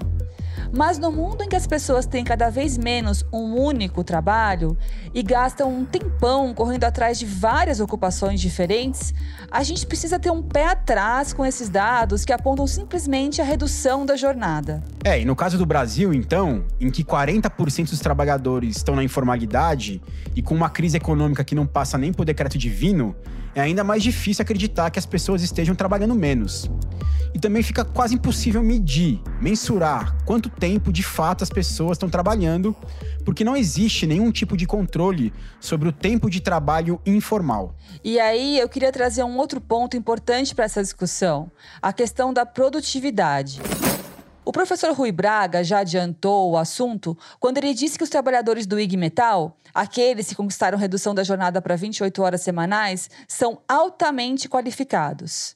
Mas 0.75 0.97
no 0.97 1.11
mundo 1.11 1.43
em 1.43 1.47
que 1.47 1.55
as 1.55 1.67
pessoas 1.67 2.07
têm 2.07 2.23
cada 2.23 2.49
vez 2.49 2.79
menos 2.79 3.23
um 3.31 3.53
único 3.53 4.03
trabalho 4.03 4.75
e 5.13 5.21
gastam 5.21 5.71
um 5.71 5.85
tempão 5.85 6.51
correndo 6.51 6.83
atrás 6.85 7.19
de 7.19 7.27
várias 7.27 7.79
ocupações 7.79 8.41
diferentes, 8.41 9.13
a 9.51 9.61
gente 9.61 9.85
precisa 9.85 10.17
ter 10.17 10.31
um 10.31 10.41
pé 10.41 10.65
atrás 10.65 11.31
com 11.31 11.45
esses 11.45 11.69
dados 11.69 12.25
que 12.25 12.33
apontam 12.33 12.65
simplesmente 12.65 13.39
a 13.39 13.43
redução 13.43 14.03
da 14.03 14.15
jornada. 14.15 14.83
É, 15.03 15.21
e 15.21 15.25
no 15.25 15.35
caso 15.35 15.59
do 15.59 15.65
Brasil, 15.65 16.11
então, 16.11 16.65
em 16.81 16.89
que 16.89 17.03
40% 17.03 17.91
dos 17.91 17.99
trabalhadores 17.99 18.77
estão 18.77 18.95
na 18.95 19.03
informalidade 19.03 20.01
e 20.35 20.41
com 20.41 20.55
uma 20.55 20.71
crise 20.71 20.97
econômica 20.97 21.43
que 21.43 21.53
não 21.53 21.67
passa 21.67 21.99
nem 21.99 22.11
por 22.11 22.25
decreto 22.25 22.57
divino, 22.57 23.15
é 23.53 23.61
ainda 23.61 23.83
mais 23.83 24.01
difícil 24.01 24.41
acreditar 24.41 24.89
que 24.89 24.97
as 24.97 25.05
pessoas 25.05 25.43
estejam 25.43 25.75
trabalhando 25.75 26.15
menos. 26.15 26.67
E 27.33 27.39
também 27.39 27.63
fica 27.63 27.83
quase 27.83 28.15
impossível 28.15 28.63
medir, 28.63 29.21
mensurar 29.41 30.15
quanto 30.25 30.49
tempo 30.49 30.91
de 30.91 31.03
fato 31.03 31.43
as 31.43 31.49
pessoas 31.49 31.95
estão 31.95 32.09
trabalhando, 32.09 32.75
porque 33.25 33.43
não 33.43 33.55
existe 33.55 34.05
nenhum 34.05 34.31
tipo 34.31 34.55
de 34.55 34.65
controle 34.65 35.33
sobre 35.59 35.89
o 35.89 35.91
tempo 35.91 36.29
de 36.29 36.41
trabalho 36.41 37.01
informal. 37.05 37.75
E 38.03 38.19
aí 38.19 38.59
eu 38.59 38.69
queria 38.69 38.91
trazer 38.91 39.23
um 39.23 39.37
outro 39.37 39.59
ponto 39.59 39.97
importante 39.97 40.53
para 40.53 40.65
essa 40.65 40.81
discussão: 40.81 41.51
a 41.81 41.91
questão 41.91 42.33
da 42.33 42.45
produtividade. 42.45 43.61
O 44.45 44.51
professor 44.51 44.93
Rui 44.93 45.11
Braga 45.11 45.63
já 45.63 45.79
adiantou 45.79 46.51
o 46.51 46.57
assunto 46.57 47.17
quando 47.39 47.59
ele 47.59 47.73
disse 47.73 47.97
que 47.97 48.03
os 48.03 48.09
trabalhadores 48.09 48.65
do 48.65 48.77
IG 48.77 48.97
Metal, 48.97 49.57
aqueles 49.73 50.27
que 50.27 50.35
conquistaram 50.35 50.77
redução 50.77 51.15
da 51.15 51.23
jornada 51.23 51.61
para 51.61 51.77
28 51.77 52.21
horas 52.21 52.41
semanais, 52.41 53.09
são 53.25 53.61
altamente 53.69 54.49
qualificados. 54.49 55.55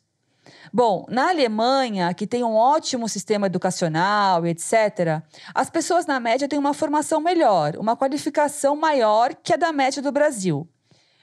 Bom, 0.72 1.06
na 1.10 1.30
Alemanha, 1.30 2.14
que 2.14 2.28
tem 2.28 2.44
um 2.44 2.56
ótimo 2.56 3.08
sistema 3.08 3.48
educacional 3.48 4.46
e 4.46 4.50
etc., 4.50 5.22
as 5.54 5.70
pessoas 5.70 6.06
na 6.06 6.20
média 6.20 6.48
têm 6.48 6.60
uma 6.60 6.74
formação 6.74 7.22
melhor, 7.22 7.76
uma 7.78 7.96
qualificação 7.96 8.76
maior 8.76 9.36
que 9.36 9.54
a 9.54 9.58
da 9.58 9.72
média 9.72 10.02
do 10.02 10.12
Brasil. 10.12 10.68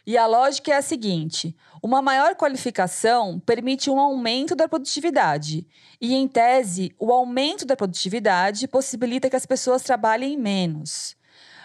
E 0.07 0.19
a 0.19 0.27
lógica 0.27 0.73
é 0.73 0.77
a 0.77 0.83
seguinte: 0.83 1.57
uma 1.83 2.03
maior 2.03 2.35
qualificação 2.35 3.41
permite 3.41 3.89
um 3.91 3.99
aumento 3.99 4.55
da 4.55 4.69
produtividade. 4.69 5.67
E, 6.01 6.15
em 6.15 6.29
tese, 6.29 6.95
o 6.99 7.11
aumento 7.11 7.65
da 7.65 7.77
produtividade 7.77 8.69
possibilita 8.69 9.31
que 9.31 9.37
as 9.37 9.47
pessoas 9.47 9.83
trabalhem 9.83 10.37
menos. 10.37 11.17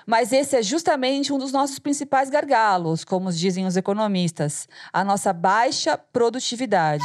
Mas 0.06 0.32
esse 0.32 0.56
é 0.56 0.64
justamente 0.64 1.32
um 1.32 1.38
dos 1.38 1.52
nossos 1.52 1.78
principais 1.78 2.30
gargalos, 2.30 3.04
como 3.04 3.32
dizem 3.32 3.66
os 3.66 3.78
economistas: 3.78 4.68
a 4.94 5.04
nossa 5.04 5.34
baixa 5.34 5.98
produtividade. 5.98 7.04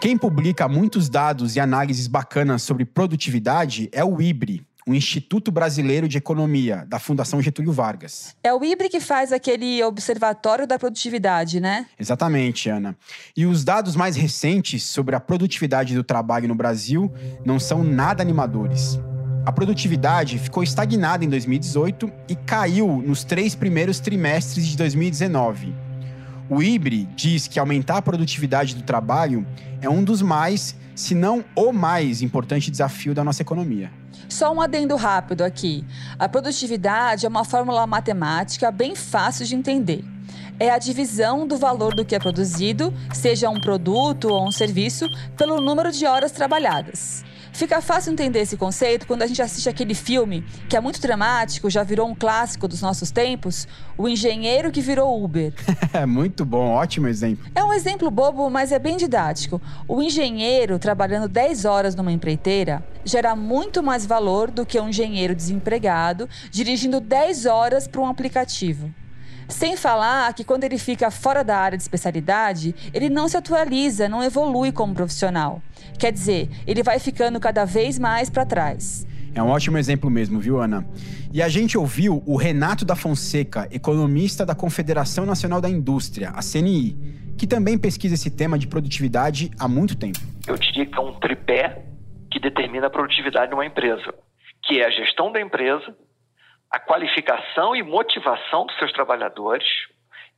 Quem 0.00 0.16
publica 0.16 0.68
muitos 0.68 1.08
dados 1.08 1.56
e 1.56 1.60
análises 1.60 2.06
bacanas 2.06 2.62
sobre 2.62 2.84
produtividade 2.84 3.88
é 3.92 4.04
o 4.04 4.20
IBRE, 4.20 4.62
o 4.86 4.94
Instituto 4.94 5.50
Brasileiro 5.50 6.06
de 6.06 6.18
Economia, 6.18 6.84
da 6.86 6.98
Fundação 6.98 7.40
Getúlio 7.40 7.72
Vargas. 7.72 8.36
É 8.44 8.52
o 8.52 8.62
IBRE 8.62 8.90
que 8.90 9.00
faz 9.00 9.32
aquele 9.32 9.82
observatório 9.82 10.66
da 10.66 10.78
produtividade, 10.78 11.60
né? 11.60 11.86
Exatamente, 11.98 12.68
Ana. 12.68 12.96
E 13.34 13.46
os 13.46 13.64
dados 13.64 13.96
mais 13.96 14.16
recentes 14.16 14.84
sobre 14.84 15.16
a 15.16 15.20
produtividade 15.20 15.94
do 15.94 16.04
trabalho 16.04 16.46
no 16.46 16.54
Brasil 16.54 17.10
não 17.44 17.58
são 17.58 17.82
nada 17.82 18.22
animadores. 18.22 19.00
A 19.46 19.50
produtividade 19.50 20.38
ficou 20.38 20.62
estagnada 20.62 21.24
em 21.24 21.28
2018 21.28 22.12
e 22.28 22.36
caiu 22.36 23.02
nos 23.04 23.24
três 23.24 23.54
primeiros 23.54 23.98
trimestres 23.98 24.66
de 24.66 24.76
2019 24.76 25.85
o 26.48 26.62
IBRE 26.62 27.08
diz 27.16 27.48
que 27.48 27.58
aumentar 27.58 27.96
a 27.96 28.02
produtividade 28.02 28.74
do 28.74 28.82
trabalho 28.82 29.46
é 29.80 29.88
um 29.88 30.04
dos 30.04 30.22
mais, 30.22 30.76
se 30.94 31.14
não 31.14 31.44
o 31.54 31.72
mais 31.72 32.22
importante 32.22 32.70
desafio 32.70 33.14
da 33.14 33.24
nossa 33.24 33.42
economia. 33.42 33.90
Só 34.28 34.52
um 34.52 34.60
adendo 34.60 34.96
rápido 34.96 35.42
aqui. 35.42 35.84
A 36.18 36.28
produtividade 36.28 37.26
é 37.26 37.28
uma 37.28 37.44
fórmula 37.44 37.86
matemática 37.86 38.70
bem 38.70 38.94
fácil 38.94 39.44
de 39.44 39.54
entender. 39.54 40.04
é 40.58 40.70
a 40.70 40.78
divisão 40.78 41.46
do 41.46 41.58
valor 41.58 41.94
do 41.94 42.02
que 42.02 42.14
é 42.14 42.18
produzido, 42.18 42.92
seja 43.12 43.50
um 43.50 43.60
produto 43.60 44.28
ou 44.28 44.46
um 44.46 44.50
serviço, 44.50 45.06
pelo 45.36 45.60
número 45.60 45.92
de 45.92 46.06
horas 46.06 46.32
trabalhadas. 46.32 47.22
Fica 47.56 47.80
fácil 47.80 48.12
entender 48.12 48.40
esse 48.40 48.54
conceito 48.54 49.06
quando 49.06 49.22
a 49.22 49.26
gente 49.26 49.40
assiste 49.40 49.66
aquele 49.66 49.94
filme, 49.94 50.44
que 50.68 50.76
é 50.76 50.80
muito 50.80 51.00
dramático, 51.00 51.70
já 51.70 51.82
virou 51.82 52.06
um 52.06 52.14
clássico 52.14 52.68
dos 52.68 52.82
nossos 52.82 53.10
tempos, 53.10 53.66
O 53.96 54.06
Engenheiro 54.06 54.70
que 54.70 54.82
Virou 54.82 55.24
Uber. 55.24 55.54
É 55.94 56.04
muito 56.04 56.44
bom, 56.44 56.68
ótimo 56.68 57.08
exemplo. 57.08 57.46
É 57.54 57.64
um 57.64 57.72
exemplo 57.72 58.10
bobo, 58.10 58.50
mas 58.50 58.72
é 58.72 58.78
bem 58.78 58.98
didático. 58.98 59.58
O 59.88 60.02
engenheiro, 60.02 60.78
trabalhando 60.78 61.28
10 61.28 61.64
horas 61.64 61.94
numa 61.94 62.12
empreiteira, 62.12 62.84
gera 63.06 63.34
muito 63.34 63.82
mais 63.82 64.04
valor 64.04 64.50
do 64.50 64.66
que 64.66 64.78
um 64.78 64.90
engenheiro 64.90 65.34
desempregado 65.34 66.28
dirigindo 66.50 67.00
10 67.00 67.46
horas 67.46 67.88
para 67.88 68.02
um 68.02 68.06
aplicativo. 68.06 68.92
Sem 69.48 69.76
falar 69.76 70.32
que 70.34 70.44
quando 70.44 70.64
ele 70.64 70.78
fica 70.78 71.10
fora 71.10 71.44
da 71.44 71.56
área 71.56 71.78
de 71.78 71.82
especialidade, 71.82 72.74
ele 72.92 73.08
não 73.08 73.28
se 73.28 73.36
atualiza, 73.36 74.08
não 74.08 74.22
evolui 74.22 74.72
como 74.72 74.94
profissional. 74.94 75.62
Quer 75.98 76.12
dizer, 76.12 76.48
ele 76.66 76.82
vai 76.82 76.98
ficando 76.98 77.38
cada 77.38 77.64
vez 77.64 77.98
mais 77.98 78.28
para 78.28 78.44
trás. 78.44 79.06
É 79.34 79.42
um 79.42 79.48
ótimo 79.48 79.76
exemplo 79.76 80.10
mesmo, 80.10 80.40
viu, 80.40 80.60
Ana? 80.60 80.86
E 81.32 81.42
a 81.42 81.48
gente 81.48 81.76
ouviu 81.76 82.22
o 82.26 82.36
Renato 82.36 82.84
da 82.84 82.96
Fonseca, 82.96 83.68
economista 83.70 84.46
da 84.46 84.54
Confederação 84.54 85.26
Nacional 85.26 85.60
da 85.60 85.68
Indústria, 85.68 86.30
a 86.30 86.40
CNI, 86.40 86.96
que 87.36 87.46
também 87.46 87.76
pesquisa 87.76 88.14
esse 88.14 88.30
tema 88.30 88.58
de 88.58 88.66
produtividade 88.66 89.50
há 89.58 89.68
muito 89.68 89.94
tempo. 89.96 90.18
Eu 90.46 90.56
diria 90.56 90.86
que 90.86 90.98
é 90.98 91.00
um 91.00 91.12
tripé 91.20 91.84
que 92.30 92.40
determina 92.40 92.86
a 92.86 92.90
produtividade 92.90 93.48
de 93.48 93.54
uma 93.54 93.66
empresa, 93.66 94.14
que 94.64 94.80
é 94.80 94.86
a 94.86 94.90
gestão 94.90 95.30
da 95.30 95.40
empresa, 95.40 95.94
a 96.70 96.78
qualificação 96.78 97.74
e 97.74 97.82
motivação 97.82 98.66
dos 98.66 98.76
seus 98.78 98.92
trabalhadores 98.92 99.66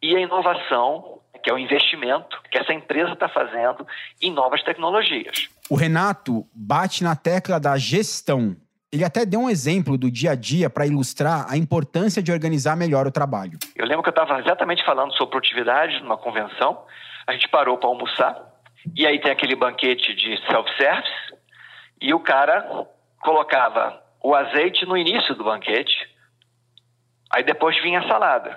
e 0.02 0.14
a 0.14 0.20
inovação, 0.20 1.20
que 1.42 1.50
é 1.50 1.52
o 1.52 1.58
investimento 1.58 2.40
que 2.50 2.58
essa 2.58 2.73
empresa 2.73 3.12
está 3.12 3.28
fazendo 3.28 3.87
em 4.20 4.32
novas 4.32 4.62
tecnologias. 4.62 5.49
O 5.68 5.75
Renato 5.75 6.47
bate 6.54 7.02
na 7.02 7.16
tecla 7.16 7.58
da 7.58 7.76
gestão. 7.76 8.56
Ele 8.90 9.04
até 9.04 9.26
deu 9.26 9.40
um 9.40 9.50
exemplo 9.50 9.99
do 9.99 10.11
dia 10.11 10.30
a 10.30 10.35
dia 10.35 10.70
para 10.70 10.87
ilustrar 10.87 11.47
a 11.50 11.56
importância 11.56 12.23
de 12.23 12.32
organizar 12.32 12.76
melhor 12.76 13.06
o 13.06 13.12
trabalho. 13.12 13.58
Eu 13.76 13.87
lembro 13.87 14.02
que 14.02 14.08
eu 14.08 14.23
estava 14.23 14.38
exatamente 14.40 14.85
falando 14.85 15.12
sobre 15.12 15.32
produtividade 15.32 16.00
numa 16.00 16.16
convenção. 16.16 16.85
A 17.26 17.32
gente 17.32 17.49
parou 17.49 17.76
para 17.76 17.88
almoçar 17.88 18.49
e 18.97 19.06
aí 19.06 19.20
tem 19.20 19.30
aquele 19.30 19.54
banquete 19.54 20.14
de 20.14 20.38
self-service 20.47 21.37
e 22.00 22.14
o 22.14 22.20
cara 22.20 22.87
colocava 23.20 24.02
o 24.23 24.35
azeite 24.35 24.87
no 24.87 24.97
início 24.97 25.35
do 25.35 25.44
banquete 25.44 26.08
Aí 27.30 27.42
depois 27.42 27.80
vinha 27.82 28.00
a 28.00 28.08
salada. 28.08 28.54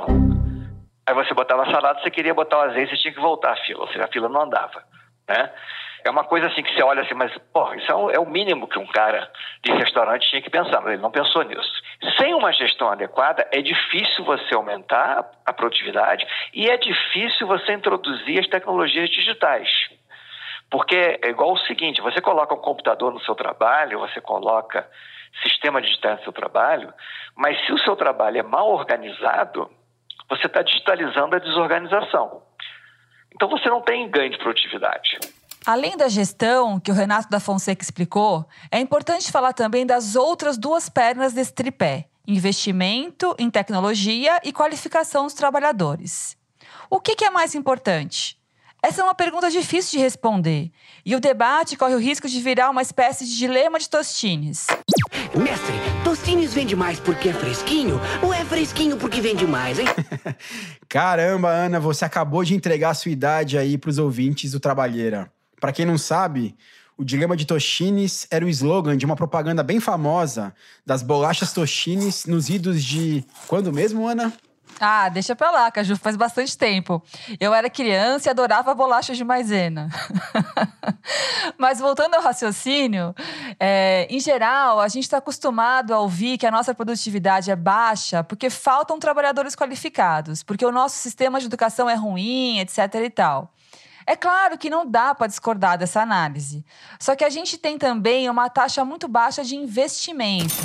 Aí 1.05 1.13
você 1.13 1.33
botava 1.33 1.63
a 1.63 1.71
salada, 1.71 2.01
você 2.01 2.11
queria 2.11 2.33
botar 2.33 2.57
o 2.57 2.61
azeite, 2.61 2.91
você 2.91 3.01
tinha 3.01 3.13
que 3.13 3.19
voltar 3.19 3.53
a 3.53 3.57
fila, 3.57 3.81
ou 3.81 3.87
seja, 3.87 4.05
a 4.05 4.07
fila 4.07 4.29
não 4.29 4.41
andava, 4.41 4.83
né? 5.27 5.51
É 6.03 6.09
uma 6.09 6.23
coisa 6.23 6.47
assim 6.47 6.63
que 6.63 6.73
você 6.73 6.81
olha 6.81 7.03
assim, 7.03 7.13
mas, 7.13 7.31
pô, 7.53 7.73
isso 7.75 7.91
é 7.91 8.19
o, 8.19 8.25
mínimo 8.25 8.67
que 8.67 8.79
um 8.79 8.87
cara 8.87 9.29
de 9.63 9.71
restaurante 9.71 10.27
tinha 10.29 10.41
que 10.41 10.49
pensar, 10.49 10.81
mas 10.81 10.93
ele 10.93 11.01
não 11.01 11.11
pensou 11.11 11.43
nisso. 11.43 11.71
Sem 12.17 12.33
uma 12.33 12.51
gestão 12.51 12.89
adequada, 12.89 13.47
é 13.51 13.61
difícil 13.61 14.23
você 14.23 14.55
aumentar 14.55 15.29
a 15.45 15.53
produtividade 15.53 16.25
e 16.53 16.67
é 16.67 16.77
difícil 16.77 17.45
você 17.45 17.73
introduzir 17.73 18.39
as 18.39 18.47
tecnologias 18.47 19.11
digitais. 19.11 19.69
Porque 20.71 21.19
é 21.21 21.29
igual 21.29 21.53
o 21.53 21.59
seguinte, 21.59 22.01
você 22.01 22.19
coloca 22.19 22.55
um 22.55 22.61
computador 22.61 23.13
no 23.13 23.21
seu 23.21 23.35
trabalho, 23.35 23.99
você 23.99 24.19
coloca 24.19 24.87
sistema 25.43 25.81
digital 25.81 26.15
no 26.15 26.23
seu 26.23 26.33
trabalho, 26.33 26.93
mas 27.35 27.63
se 27.65 27.73
o 27.73 27.79
seu 27.79 27.95
trabalho 27.95 28.37
é 28.37 28.43
mal 28.43 28.69
organizado, 28.69 29.69
você 30.29 30.47
está 30.47 30.61
digitalizando 30.61 31.35
a 31.35 31.39
desorganização. 31.39 32.43
Então 33.33 33.49
você 33.49 33.69
não 33.69 33.81
tem 33.81 34.09
ganho 34.09 34.31
de 34.31 34.37
produtividade. 34.37 35.19
Além 35.65 35.95
da 35.95 36.09
gestão, 36.09 36.79
que 36.79 36.89
o 36.91 36.93
Renato 36.93 37.29
da 37.29 37.39
Fonseca 37.39 37.83
explicou, 37.83 38.45
é 38.71 38.79
importante 38.79 39.31
falar 39.31 39.53
também 39.53 39.85
das 39.85 40.15
outras 40.15 40.57
duas 40.57 40.89
pernas 40.89 41.33
desse 41.33 41.53
tripé: 41.53 42.07
investimento 42.27 43.35
em 43.37 43.49
tecnologia 43.49 44.39
e 44.43 44.51
qualificação 44.51 45.25
dos 45.25 45.33
trabalhadores. 45.33 46.35
O 46.89 46.99
que, 46.99 47.15
que 47.15 47.25
é 47.25 47.29
mais 47.29 47.53
importante? 47.53 48.39
Essa 48.83 49.01
é 49.01 49.03
uma 49.03 49.13
pergunta 49.13 49.51
difícil 49.51 49.99
de 49.99 50.03
responder, 50.03 50.71
e 51.05 51.15
o 51.15 51.19
debate 51.19 51.77
corre 51.77 51.93
o 51.93 51.99
risco 51.99 52.27
de 52.27 52.41
virar 52.41 52.71
uma 52.71 52.81
espécie 52.81 53.25
de 53.25 53.37
dilema 53.37 53.77
de 53.77 53.87
Tostines. 53.87 54.65
Mestre, 55.35 55.73
Tostines 56.03 56.53
vende 56.53 56.75
mais 56.75 56.99
porque 56.99 57.29
é 57.29 57.33
fresquinho 57.33 57.99
ou 58.21 58.33
é 58.33 58.43
fresquinho 58.45 58.97
porque 58.97 59.21
vende 59.21 59.45
mais, 59.45 59.79
hein? 59.79 59.85
Caramba, 60.87 61.49
Ana, 61.49 61.79
você 61.79 62.05
acabou 62.05 62.43
de 62.43 62.53
entregar 62.53 62.91
a 62.91 62.93
sua 62.93 63.11
idade 63.11 63.57
aí 63.57 63.77
pros 63.77 63.97
ouvintes 63.97 64.51
do 64.51 64.59
Trabalheira. 64.59 65.31
Para 65.59 65.71
quem 65.71 65.85
não 65.85 65.97
sabe, 65.97 66.55
o 66.97 67.03
dilema 67.03 67.35
de 67.35 67.45
Tostines 67.45 68.27
era 68.29 68.45
o 68.45 68.49
slogan 68.49 68.97
de 68.97 69.05
uma 69.05 69.15
propaganda 69.15 69.63
bem 69.63 69.79
famosa 69.79 70.53
das 70.85 71.01
bolachas 71.01 71.53
Tostines 71.53 72.25
nos 72.25 72.49
idos 72.49 72.83
de. 72.83 73.23
Quando 73.47 73.71
mesmo, 73.71 74.07
Ana? 74.07 74.33
Ah, 74.79 75.09
deixa 75.09 75.35
pra 75.35 75.51
lá, 75.51 75.69
Caju, 75.69 75.95
faz 75.95 76.15
bastante 76.15 76.57
tempo. 76.57 77.03
Eu 77.39 77.53
era 77.53 77.69
criança 77.69 78.27
e 78.27 78.31
adorava 78.31 78.73
bolachas 78.73 79.15
de 79.15 79.23
maisena. 79.23 79.89
Mas 81.57 81.79
voltando 81.79 82.15
ao 82.15 82.21
raciocínio, 82.21 83.13
é, 83.59 84.07
em 84.09 84.19
geral, 84.19 84.79
a 84.79 84.87
gente 84.87 85.03
está 85.03 85.17
acostumado 85.17 85.93
a 85.93 85.99
ouvir 85.99 86.37
que 86.37 86.47
a 86.47 86.51
nossa 86.51 86.73
produtividade 86.73 87.51
é 87.51 87.55
baixa 87.55 88.23
porque 88.23 88.49
faltam 88.49 88.97
trabalhadores 88.97 89.55
qualificados, 89.55 90.41
porque 90.41 90.65
o 90.65 90.71
nosso 90.71 90.95
sistema 90.95 91.39
de 91.39 91.45
educação 91.45 91.89
é 91.89 91.95
ruim, 91.95 92.59
etc 92.59 92.95
e 92.95 93.09
tal. 93.09 93.53
É 94.05 94.15
claro 94.15 94.57
que 94.57 94.69
não 94.69 94.89
dá 94.89 95.13
para 95.13 95.27
discordar 95.27 95.77
dessa 95.77 96.01
análise. 96.01 96.65
Só 96.99 97.15
que 97.15 97.23
a 97.23 97.29
gente 97.29 97.57
tem 97.57 97.77
também 97.77 98.29
uma 98.29 98.49
taxa 98.49 98.83
muito 98.83 99.07
baixa 99.07 99.43
de 99.43 99.55
investimento. 99.55 100.55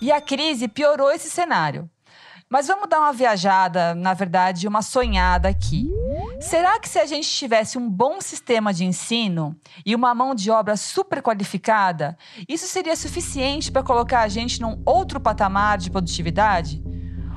E 0.00 0.10
a 0.10 0.20
crise 0.20 0.66
piorou 0.68 1.10
esse 1.10 1.30
cenário. 1.30 1.88
Mas 2.54 2.68
vamos 2.68 2.88
dar 2.88 3.00
uma 3.00 3.12
viajada, 3.12 3.96
na 3.96 4.14
verdade, 4.14 4.68
uma 4.68 4.80
sonhada 4.80 5.48
aqui. 5.48 5.90
Será 6.38 6.78
que 6.78 6.88
se 6.88 7.00
a 7.00 7.04
gente 7.04 7.28
tivesse 7.28 7.76
um 7.76 7.90
bom 7.90 8.20
sistema 8.20 8.72
de 8.72 8.84
ensino 8.84 9.56
e 9.84 9.92
uma 9.92 10.14
mão 10.14 10.36
de 10.36 10.52
obra 10.52 10.76
super 10.76 11.20
qualificada, 11.20 12.16
isso 12.48 12.68
seria 12.68 12.94
suficiente 12.94 13.72
para 13.72 13.82
colocar 13.82 14.20
a 14.20 14.28
gente 14.28 14.60
num 14.60 14.80
outro 14.86 15.18
patamar 15.18 15.78
de 15.78 15.90
produtividade? 15.90 16.80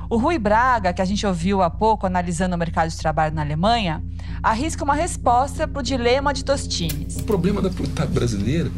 O 0.08 0.18
Rui 0.18 0.38
Braga, 0.38 0.92
que 0.92 1.02
a 1.02 1.04
gente 1.04 1.26
ouviu 1.26 1.62
há 1.62 1.68
pouco 1.68 2.06
analisando 2.06 2.54
o 2.54 2.58
mercado 2.58 2.88
de 2.88 2.96
trabalho 2.96 3.34
na 3.34 3.42
Alemanha, 3.42 4.04
arrisca 4.40 4.84
uma 4.84 4.94
resposta 4.94 5.66
para 5.66 5.80
o 5.80 5.82
dilema 5.82 6.32
de 6.32 6.44
Tostines. 6.44 7.16
O 7.16 7.24
problema 7.24 7.60
da 7.60 7.70
produtividade 7.70 8.12
brasileira 8.12 8.70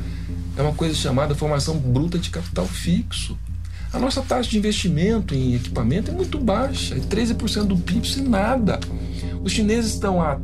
é 0.57 0.63
uma 0.63 0.73
coisa 0.73 0.95
chamada 0.95 1.35
formação 1.35 1.77
bruta 1.77 2.19
de 2.19 2.31
capital 2.31 2.65
fixo. 2.65 3.37
A 3.93 3.99
nossa 3.99 4.23
taxa 4.23 4.49
de 4.49 4.59
investimento 4.59 5.35
em 5.35 5.55
equipamento 5.55 6.11
é 6.11 6.15
muito 6.15 6.39
baixa, 6.39 6.95
é 6.95 6.99
13% 6.99 7.65
do 7.65 7.77
PIB 7.77 8.07
sem 8.07 8.23
nada. 8.23 8.79
Os 9.43 9.53
chineses 9.53 9.95
estão 9.95 10.23
há 10.23 10.39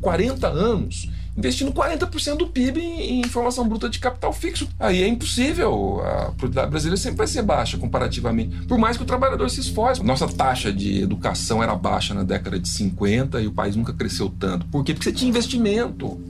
40 0.00 0.46
anos 0.48 1.08
investindo 1.36 1.72
40% 1.72 2.36
do 2.36 2.46
PIB 2.46 2.80
em, 2.80 3.20
em 3.20 3.24
formação 3.24 3.68
bruta 3.68 3.88
de 3.88 3.98
capital 3.98 4.32
fixo. 4.32 4.68
Aí 4.78 5.02
é 5.02 5.08
impossível, 5.08 6.00
a 6.00 6.26
produtividade 6.26 6.70
brasileira 6.70 6.96
sempre 6.96 7.18
vai 7.18 7.26
ser 7.26 7.42
baixa 7.42 7.76
comparativamente, 7.76 8.66
por 8.66 8.78
mais 8.78 8.96
que 8.96 9.02
o 9.02 9.06
trabalhador 9.06 9.48
se 9.50 9.60
esforce. 9.60 10.02
Nossa 10.02 10.28
taxa 10.28 10.72
de 10.72 11.02
educação 11.02 11.62
era 11.62 11.74
baixa 11.74 12.14
na 12.14 12.22
década 12.22 12.58
de 12.58 12.68
50 12.68 13.40
e 13.40 13.46
o 13.46 13.52
país 13.52 13.74
nunca 13.76 13.92
cresceu 13.92 14.28
tanto. 14.28 14.66
Por 14.66 14.84
quê? 14.84 14.94
Porque 14.94 15.10
você 15.10 15.16
tinha 15.16 15.28
investimento. 15.28 16.20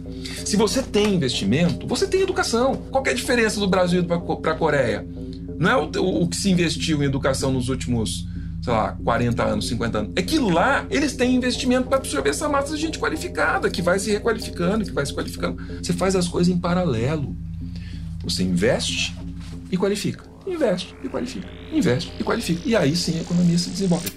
Se 0.45 0.57
você 0.57 0.83
tem 0.83 1.15
investimento, 1.15 1.87
você 1.87 2.07
tem 2.07 2.23
educação. 2.23 2.77
Qual 2.91 3.05
é 3.07 3.11
a 3.11 3.15
diferença 3.15 3.61
do 3.61 3.67
Brasil 3.67 4.05
para 4.05 4.53
a 4.53 4.57
Coreia? 4.57 5.07
Não 5.59 5.71
é 5.71 5.77
o, 5.77 6.23
o 6.23 6.29
que 6.29 6.37
se 6.37 6.51
investiu 6.51 7.03
em 7.03 7.07
educação 7.07 7.53
nos 7.53 7.69
últimos, 7.69 8.27
sei 8.63 8.73
lá, 8.73 8.93
40 8.93 9.43
anos, 9.43 9.69
50 9.69 9.99
anos. 9.99 10.13
É 10.17 10.23
que 10.23 10.39
lá 10.39 10.87
eles 10.91 11.15
têm 11.15 11.35
investimento 11.35 11.89
para 11.89 11.99
absorver 11.99 12.31
essa 12.31 12.49
massa 12.49 12.75
de 12.75 12.81
gente 12.81 12.99
qualificada, 12.99 13.71
que 13.71 13.83
vai 13.83 13.99
se 13.99 14.11
requalificando, 14.11 14.85
que 14.85 14.93
vai 14.93 15.05
se 15.05 15.15
qualificando. 15.15 15.63
Você 15.83 15.93
faz 15.93 16.17
as 16.17 16.29
coisas 16.29 16.53
em 16.55 16.59
paralelo. 16.59 17.37
Você 18.23 18.43
investe 18.43 19.15
e 19.71 19.77
qualifica. 19.77 20.25
Investe 20.47 20.95
e 21.03 21.09
qualifica. 21.09 21.49
Investe 21.73 22.13
e 22.19 22.25
qualifica. 22.25 22.63
E 22.69 22.77
aí 22.77 22.95
sim 22.97 23.19
a 23.19 23.23
economia 23.23 23.59
se 23.59 23.71
desenvolve. 23.71 24.11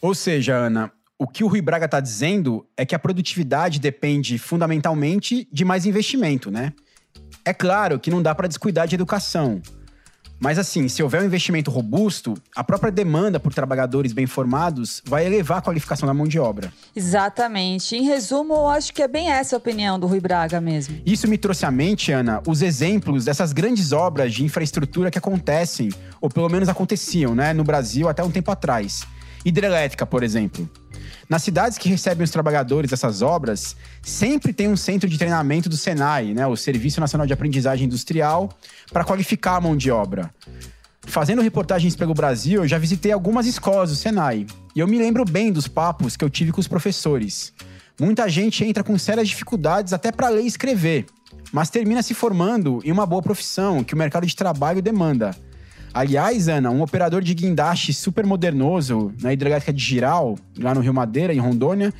Ou 0.00 0.14
seja, 0.14 0.54
Ana, 0.54 0.92
o 1.18 1.26
que 1.26 1.42
o 1.42 1.46
Rui 1.46 1.62
Braga 1.62 1.86
está 1.86 2.00
dizendo 2.00 2.66
é 2.76 2.84
que 2.84 2.94
a 2.94 2.98
produtividade 2.98 3.80
depende 3.80 4.38
fundamentalmente 4.38 5.48
de 5.50 5.64
mais 5.64 5.86
investimento, 5.86 6.50
né? 6.50 6.72
É 7.44 7.54
claro 7.54 7.98
que 7.98 8.10
não 8.10 8.22
dá 8.22 8.34
para 8.34 8.48
descuidar 8.48 8.86
de 8.86 8.94
educação. 8.94 9.62
Mas 10.38 10.58
assim, 10.58 10.88
se 10.88 11.02
houver 11.02 11.22
um 11.22 11.24
investimento 11.24 11.70
robusto, 11.70 12.34
a 12.54 12.62
própria 12.62 12.92
demanda 12.92 13.40
por 13.40 13.54
trabalhadores 13.54 14.12
bem 14.12 14.26
formados 14.26 15.02
vai 15.04 15.24
elevar 15.26 15.58
a 15.58 15.62
qualificação 15.62 16.06
da 16.06 16.12
mão 16.12 16.26
de 16.26 16.38
obra. 16.38 16.72
Exatamente. 16.94 17.96
Em 17.96 18.02
resumo, 18.02 18.54
eu 18.54 18.68
acho 18.68 18.92
que 18.92 19.02
é 19.02 19.08
bem 19.08 19.30
essa 19.30 19.56
a 19.56 19.58
opinião 19.58 19.98
do 19.98 20.06
Rui 20.06 20.20
Braga 20.20 20.60
mesmo. 20.60 21.00
Isso 21.06 21.26
me 21.26 21.38
trouxe 21.38 21.64
à 21.64 21.70
mente, 21.70 22.12
Ana, 22.12 22.42
os 22.46 22.62
exemplos 22.62 23.24
dessas 23.24 23.52
grandes 23.52 23.92
obras 23.92 24.34
de 24.34 24.44
infraestrutura 24.44 25.10
que 25.10 25.18
acontecem, 25.18 25.88
ou 26.20 26.28
pelo 26.28 26.48
menos 26.48 26.68
aconteciam, 26.68 27.34
né, 27.34 27.52
no 27.52 27.64
Brasil 27.64 28.08
até 28.08 28.22
um 28.22 28.30
tempo 28.30 28.50
atrás. 28.50 29.06
Hidrelétrica, 29.44 30.04
por 30.04 30.22
exemplo. 30.22 30.68
Nas 31.28 31.42
cidades 31.42 31.76
que 31.76 31.88
recebem 31.88 32.24
os 32.24 32.30
trabalhadores 32.30 32.90
dessas 32.90 33.20
obras, 33.20 33.76
sempre 34.00 34.52
tem 34.52 34.68
um 34.68 34.76
centro 34.76 35.08
de 35.08 35.18
treinamento 35.18 35.68
do 35.68 35.76
Senai, 35.76 36.32
né, 36.32 36.46
o 36.46 36.56
Serviço 36.56 37.00
Nacional 37.00 37.26
de 37.26 37.32
Aprendizagem 37.32 37.86
Industrial, 37.86 38.48
para 38.92 39.04
qualificar 39.04 39.56
a 39.56 39.60
mão 39.60 39.76
de 39.76 39.90
obra. 39.90 40.30
Fazendo 41.02 41.42
reportagens 41.42 41.96
pelo 41.96 42.14
Brasil, 42.14 42.62
eu 42.62 42.68
já 42.68 42.78
visitei 42.78 43.12
algumas 43.12 43.46
escolas 43.46 43.90
do 43.90 43.96
Senai. 43.96 44.46
E 44.74 44.80
eu 44.80 44.86
me 44.86 44.98
lembro 44.98 45.24
bem 45.24 45.52
dos 45.52 45.66
papos 45.66 46.16
que 46.16 46.24
eu 46.24 46.30
tive 46.30 46.52
com 46.52 46.60
os 46.60 46.68
professores. 46.68 47.52
Muita 47.98 48.28
gente 48.28 48.64
entra 48.64 48.84
com 48.84 48.98
sérias 48.98 49.28
dificuldades 49.28 49.92
até 49.92 50.12
para 50.12 50.28
ler 50.28 50.42
e 50.42 50.46
escrever, 50.46 51.06
mas 51.50 51.70
termina 51.70 52.02
se 52.02 52.12
formando 52.12 52.80
em 52.84 52.92
uma 52.92 53.06
boa 53.06 53.22
profissão 53.22 53.82
que 53.82 53.94
o 53.94 53.96
mercado 53.96 54.26
de 54.26 54.36
trabalho 54.36 54.82
demanda. 54.82 55.34
Aliás, 55.96 56.46
Ana, 56.46 56.70
um 56.70 56.82
operador 56.82 57.22
de 57.22 57.32
guindaste 57.32 57.94
super 57.94 58.26
modernoso 58.26 59.14
na 59.18 59.32
hidrelétrica 59.32 59.72
de 59.72 59.82
Giral, 59.82 60.36
lá 60.58 60.74
no 60.74 60.82
Rio 60.82 60.92
Madeira, 60.92 61.32
em 61.32 61.38
Rondônia, 61.38 61.90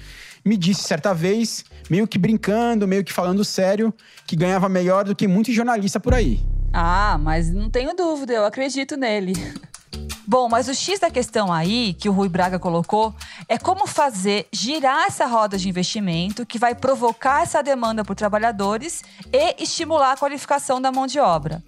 me 0.45 0.55
disse 0.55 0.83
certa 0.83 1.15
vez, 1.15 1.65
meio 1.89 2.07
que 2.07 2.19
brincando, 2.19 2.87
meio 2.87 3.03
que 3.03 3.11
falando 3.11 3.43
sério, 3.43 3.95
que 4.27 4.37
ganhava 4.37 4.69
melhor 4.69 5.07
do 5.07 5.17
que 5.17 5.27
muitos 5.27 5.55
jornalistas 5.55 6.03
por 6.03 6.13
aí. 6.13 6.39
Ah, 6.75 7.17
mas 7.19 7.51
não 7.51 7.71
tenho 7.71 7.97
dúvida, 7.97 8.35
eu 8.35 8.45
acredito 8.45 8.99
nele. 8.99 9.33
Bom, 10.29 10.47
mas 10.47 10.69
o 10.69 10.75
X 10.75 11.01
da 11.01 11.11
questão 11.11 11.51
aí, 11.51 11.95
que 11.95 12.11
o 12.11 12.13
Rui 12.13 12.29
Braga 12.29 12.59
colocou, 12.59 13.15
é 13.49 13.57
como 13.57 13.87
fazer 13.87 14.47
girar 14.53 15.07
essa 15.07 15.25
roda 15.25 15.57
de 15.57 15.71
investimento 15.71 16.45
que 16.45 16.59
vai 16.59 16.75
provocar 16.75 17.45
essa 17.45 17.63
demanda 17.63 18.05
por 18.05 18.15
trabalhadores 18.15 19.03
e 19.33 19.63
estimular 19.63 20.13
a 20.13 20.17
qualificação 20.19 20.83
da 20.83 20.93
mão 20.93 21.07
de 21.07 21.19
obra. 21.19 21.63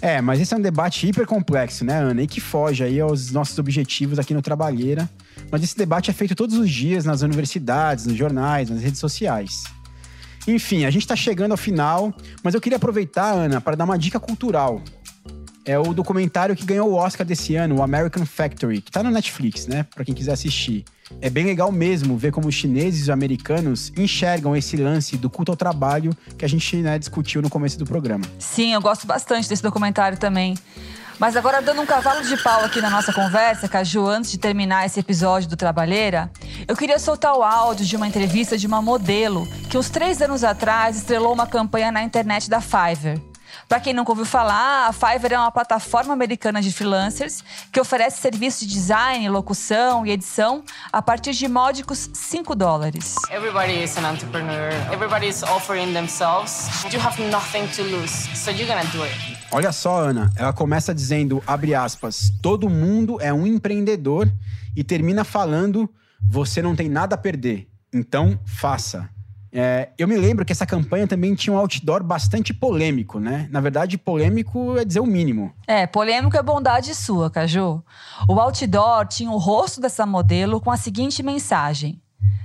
É, 0.00 0.20
mas 0.20 0.40
esse 0.40 0.52
é 0.52 0.56
um 0.56 0.60
debate 0.60 1.06
hiper 1.06 1.26
complexo, 1.26 1.84
né, 1.84 1.98
Ana? 1.98 2.22
E 2.22 2.26
que 2.26 2.40
foge 2.40 2.82
aí 2.82 3.00
aos 3.00 3.30
nossos 3.30 3.58
objetivos 3.58 4.18
aqui 4.18 4.34
no 4.34 4.42
Trabalheira. 4.42 5.08
Mas 5.50 5.62
esse 5.62 5.76
debate 5.76 6.10
é 6.10 6.12
feito 6.12 6.34
todos 6.34 6.56
os 6.56 6.68
dias 6.68 7.04
nas 7.04 7.22
universidades, 7.22 8.06
nos 8.06 8.16
jornais, 8.16 8.68
nas 8.68 8.82
redes 8.82 8.98
sociais. 8.98 9.64
Enfim, 10.46 10.84
a 10.84 10.90
gente 10.90 11.02
está 11.02 11.14
chegando 11.14 11.52
ao 11.52 11.56
final, 11.56 12.12
mas 12.42 12.54
eu 12.54 12.60
queria 12.60 12.76
aproveitar, 12.76 13.32
Ana, 13.32 13.60
para 13.60 13.76
dar 13.76 13.84
uma 13.84 13.96
dica 13.96 14.18
cultural 14.18 14.82
é 15.64 15.78
o 15.78 15.94
documentário 15.94 16.56
que 16.56 16.64
ganhou 16.64 16.90
o 16.90 16.94
Oscar 16.94 17.26
desse 17.26 17.54
ano, 17.54 17.76
o 17.76 17.82
American 17.82 18.26
Factory, 18.26 18.80
que 18.80 18.90
tá 18.90 19.02
no 19.02 19.10
Netflix, 19.10 19.66
né? 19.66 19.84
Pra 19.94 20.04
quem 20.04 20.14
quiser 20.14 20.32
assistir. 20.32 20.84
É 21.20 21.30
bem 21.30 21.44
legal 21.44 21.70
mesmo 21.70 22.16
ver 22.16 22.32
como 22.32 22.48
os 22.48 22.54
chineses 22.54 23.00
e 23.00 23.02
os 23.04 23.10
americanos 23.10 23.92
enxergam 23.96 24.56
esse 24.56 24.76
lance 24.76 25.16
do 25.16 25.30
culto 25.30 25.52
ao 25.52 25.56
trabalho 25.56 26.16
que 26.36 26.44
a 26.44 26.48
gente 26.48 26.76
né, 26.76 26.98
discutiu 26.98 27.40
no 27.40 27.48
começo 27.48 27.78
do 27.78 27.84
programa. 27.84 28.24
Sim, 28.38 28.72
eu 28.72 28.80
gosto 28.80 29.06
bastante 29.06 29.48
desse 29.48 29.62
documentário 29.62 30.18
também. 30.18 30.56
Mas 31.18 31.36
agora, 31.36 31.62
dando 31.62 31.82
um 31.82 31.86
cavalo 31.86 32.24
de 32.24 32.36
pau 32.42 32.64
aqui 32.64 32.80
na 32.80 32.90
nossa 32.90 33.12
conversa, 33.12 33.68
Caju, 33.68 34.06
antes 34.06 34.32
de 34.32 34.38
terminar 34.38 34.86
esse 34.86 34.98
episódio 34.98 35.48
do 35.48 35.56
Trabalheira, 35.56 36.28
eu 36.66 36.76
queria 36.76 36.98
soltar 36.98 37.36
o 37.36 37.44
áudio 37.44 37.86
de 37.86 37.94
uma 37.94 38.08
entrevista 38.08 38.58
de 38.58 38.66
uma 38.66 38.82
modelo 38.82 39.46
que 39.70 39.78
uns 39.78 39.88
três 39.88 40.20
anos 40.20 40.42
atrás 40.42 40.96
estrelou 40.96 41.32
uma 41.32 41.46
campanha 41.46 41.92
na 41.92 42.02
internet 42.02 42.50
da 42.50 42.60
Fiverr. 42.60 43.20
Para 43.72 43.80
quem 43.80 43.94
nunca 43.94 44.12
ouviu 44.12 44.26
falar, 44.26 44.88
a 44.88 44.92
Fiverr 44.92 45.32
é 45.32 45.38
uma 45.38 45.50
plataforma 45.50 46.12
americana 46.12 46.60
de 46.60 46.70
freelancers 46.70 47.42
que 47.72 47.80
oferece 47.80 48.20
serviços 48.20 48.68
de 48.68 48.74
design, 48.74 49.26
locução 49.30 50.04
e 50.04 50.10
edição 50.10 50.62
a 50.92 51.00
partir 51.00 51.32
de 51.32 51.48
módicos 51.48 52.10
5 52.12 52.54
dólares. 52.54 53.14
Everybody 53.30 53.82
is 53.82 53.96
an 53.96 54.12
entrepreneur. 54.12 54.74
Everybody 54.92 55.26
is 55.26 55.42
offering 55.42 55.94
themselves. 55.94 56.84
You 56.92 57.00
have 57.00 57.18
nothing 57.30 57.66
to 57.68 57.82
lose, 57.82 58.12
so 58.36 58.50
you're 58.50 58.66
gonna 58.66 58.84
do 58.92 59.04
it. 59.04 59.38
Olha 59.50 59.72
só, 59.72 60.02
Ana, 60.02 60.30
ela 60.36 60.52
começa 60.52 60.94
dizendo, 60.94 61.42
abre 61.46 61.74
aspas, 61.74 62.30
todo 62.42 62.68
mundo 62.68 63.22
é 63.22 63.32
um 63.32 63.46
empreendedor 63.46 64.30
e 64.76 64.84
termina 64.84 65.24
falando, 65.24 65.88
você 66.22 66.60
não 66.60 66.76
tem 66.76 66.90
nada 66.90 67.14
a 67.14 67.18
perder, 67.18 67.66
então 67.90 68.38
faça. 68.44 69.08
É, 69.52 69.90
eu 69.98 70.08
me 70.08 70.16
lembro 70.16 70.46
que 70.46 70.52
essa 70.52 70.64
campanha 70.64 71.06
também 71.06 71.34
tinha 71.34 71.52
um 71.52 71.58
outdoor 71.58 72.02
bastante 72.02 72.54
polêmico, 72.54 73.20
né? 73.20 73.46
Na 73.50 73.60
verdade, 73.60 73.98
polêmico 73.98 74.78
é 74.78 74.84
dizer 74.84 75.00
o 75.00 75.06
mínimo. 75.06 75.52
É, 75.66 75.86
polêmico 75.86 76.36
é 76.36 76.42
bondade 76.42 76.94
sua, 76.94 77.30
Caju. 77.30 77.84
O 78.26 78.40
outdoor 78.40 79.06
tinha 79.06 79.30
o 79.30 79.36
rosto 79.36 79.78
dessa 79.78 80.06
modelo 80.06 80.58
com 80.58 80.70
a 80.70 80.76
seguinte 80.78 81.22
mensagem: 81.22 82.00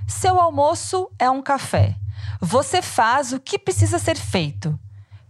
Seu 0.05 0.37
almoço 0.37 1.09
é 1.17 1.29
um 1.29 1.41
café. 1.41 1.95
Você 2.41 2.81
faz 2.81 3.31
o 3.31 3.39
que 3.39 3.57
precisa 3.57 3.97
ser 3.97 4.17
feito. 4.17 4.77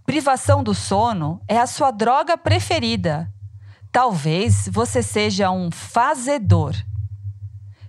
Privação 0.03 0.63
do 0.63 0.73
sono 0.73 1.39
é 1.47 1.59
a 1.59 1.67
sua 1.67 1.91
droga 1.91 2.37
preferida. 2.37 3.31
Talvez 3.91 4.67
você 4.71 5.03
seja 5.03 5.51
um 5.51 5.69
fazedor. 5.69 6.75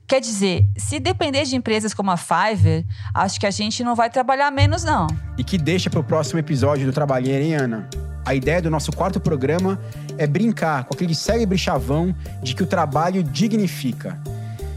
Quer 0.08 0.22
dizer, 0.22 0.66
se 0.74 0.98
depender 0.98 1.44
de 1.44 1.54
empresas 1.54 1.92
como 1.92 2.10
a 2.10 2.16
Fiverr, 2.16 2.82
acho 3.12 3.38
que 3.38 3.44
a 3.44 3.50
gente 3.50 3.84
não 3.84 3.94
vai 3.94 4.08
trabalhar 4.08 4.50
menos, 4.50 4.82
não. 4.82 5.06
E 5.36 5.44
que 5.44 5.58
deixa 5.58 5.90
para 5.90 6.00
o 6.00 6.02
próximo 6.02 6.40
episódio 6.40 6.86
do 6.86 6.92
Trabalheiro, 6.94 7.44
hein, 7.44 7.54
Ana? 7.54 7.90
A 8.24 8.34
ideia 8.34 8.62
do 8.62 8.70
nosso 8.70 8.90
quarto 8.90 9.20
programa 9.20 9.78
é 10.16 10.26
brincar 10.26 10.84
com 10.84 10.94
aquele 10.94 11.14
célebre 11.14 11.58
chavão 11.58 12.16
de 12.42 12.54
que 12.54 12.62
o 12.62 12.66
trabalho 12.66 13.22
dignifica. 13.22 14.18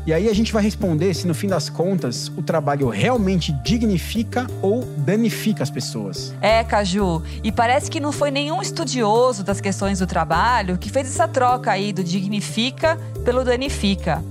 E 0.05 0.11
aí 0.11 0.27
a 0.27 0.33
gente 0.33 0.51
vai 0.51 0.63
responder 0.63 1.13
se 1.13 1.25
no 1.25 1.33
fim 1.33 1.47
das 1.47 1.69
contas 1.69 2.27
o 2.35 2.41
trabalho 2.41 2.89
realmente 2.89 3.53
dignifica 3.63 4.47
ou 4.61 4.83
danifica 4.97 5.63
as 5.63 5.69
pessoas. 5.69 6.33
É, 6.41 6.61
Caju, 6.65 7.23
e 7.41 7.53
parece 7.53 7.89
que 7.89 8.01
não 8.01 8.11
foi 8.11 8.31
nenhum 8.31 8.61
estudioso 8.61 9.45
das 9.45 9.61
questões 9.61 9.99
do 9.99 10.07
trabalho 10.07 10.77
que 10.77 10.89
fez 10.89 11.07
essa 11.07 11.25
troca 11.25 11.71
aí 11.71 11.93
do 11.93 12.03
dignifica 12.03 12.99
pelo 13.23 13.45
danifica. 13.45 14.21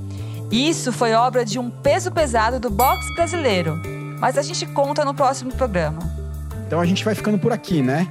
Isso 0.50 0.92
foi 0.92 1.12
obra 1.14 1.44
de 1.44 1.60
um 1.60 1.70
peso 1.70 2.10
pesado 2.10 2.58
do 2.58 2.68
boxe 2.68 3.14
brasileiro, 3.14 3.80
mas 4.18 4.36
a 4.36 4.42
gente 4.42 4.66
conta 4.66 5.04
no 5.04 5.14
próximo 5.14 5.52
programa. 5.54 6.00
Então 6.66 6.80
a 6.80 6.84
gente 6.84 7.04
vai 7.04 7.14
ficando 7.14 7.38
por 7.38 7.52
aqui, 7.52 7.80
né? 7.80 8.08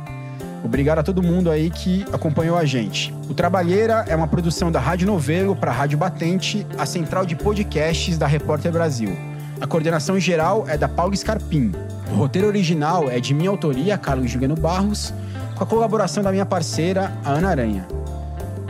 Obrigado 0.63 0.99
a 0.99 1.04
todo 1.04 1.21
mundo 1.21 1.52
aí 1.52 1.69
que 1.69 2.06
acompanhou 2.13 2.58
a 2.58 2.63
gente. 2.63 3.13
O 3.30 3.34
Trabalheira 3.34 4.06
é 4.08 4.15
uma 4.15 4.28
produção 4.28 4.71
da 4.71 4.80
Rádio 4.80 5.06
Novelo 5.06 5.54
para 5.54 5.71
a 5.71 5.73
Rádio 5.73 5.97
Batente, 5.97 6.65
a 6.78 6.86
central 6.86 7.25
de 7.25 7.36
podcasts 7.36 8.17
da 8.17 8.25
Repórter 8.25 8.71
Brasil. 8.71 9.17
A 9.60 9.67
coordenação 9.67 10.17
geral 10.17 10.63
é 10.65 10.78
da 10.78 10.88
Paulo 10.88 11.15
Scarpim. 11.15 11.73
O 12.10 12.15
roteiro 12.15 12.47
original 12.47 13.10
é 13.10 13.19
de 13.19 13.34
minha 13.34 13.49
autoria, 13.49 13.97
Carlos 13.97 14.32
Juliano 14.32 14.56
Barros, 14.56 15.13
com 15.56 15.63
a 15.63 15.67
colaboração 15.67 16.23
da 16.23 16.32
minha 16.32 16.45
parceira, 16.45 17.12
a 17.25 17.32
Ana 17.32 17.49
Aranha. 17.49 17.86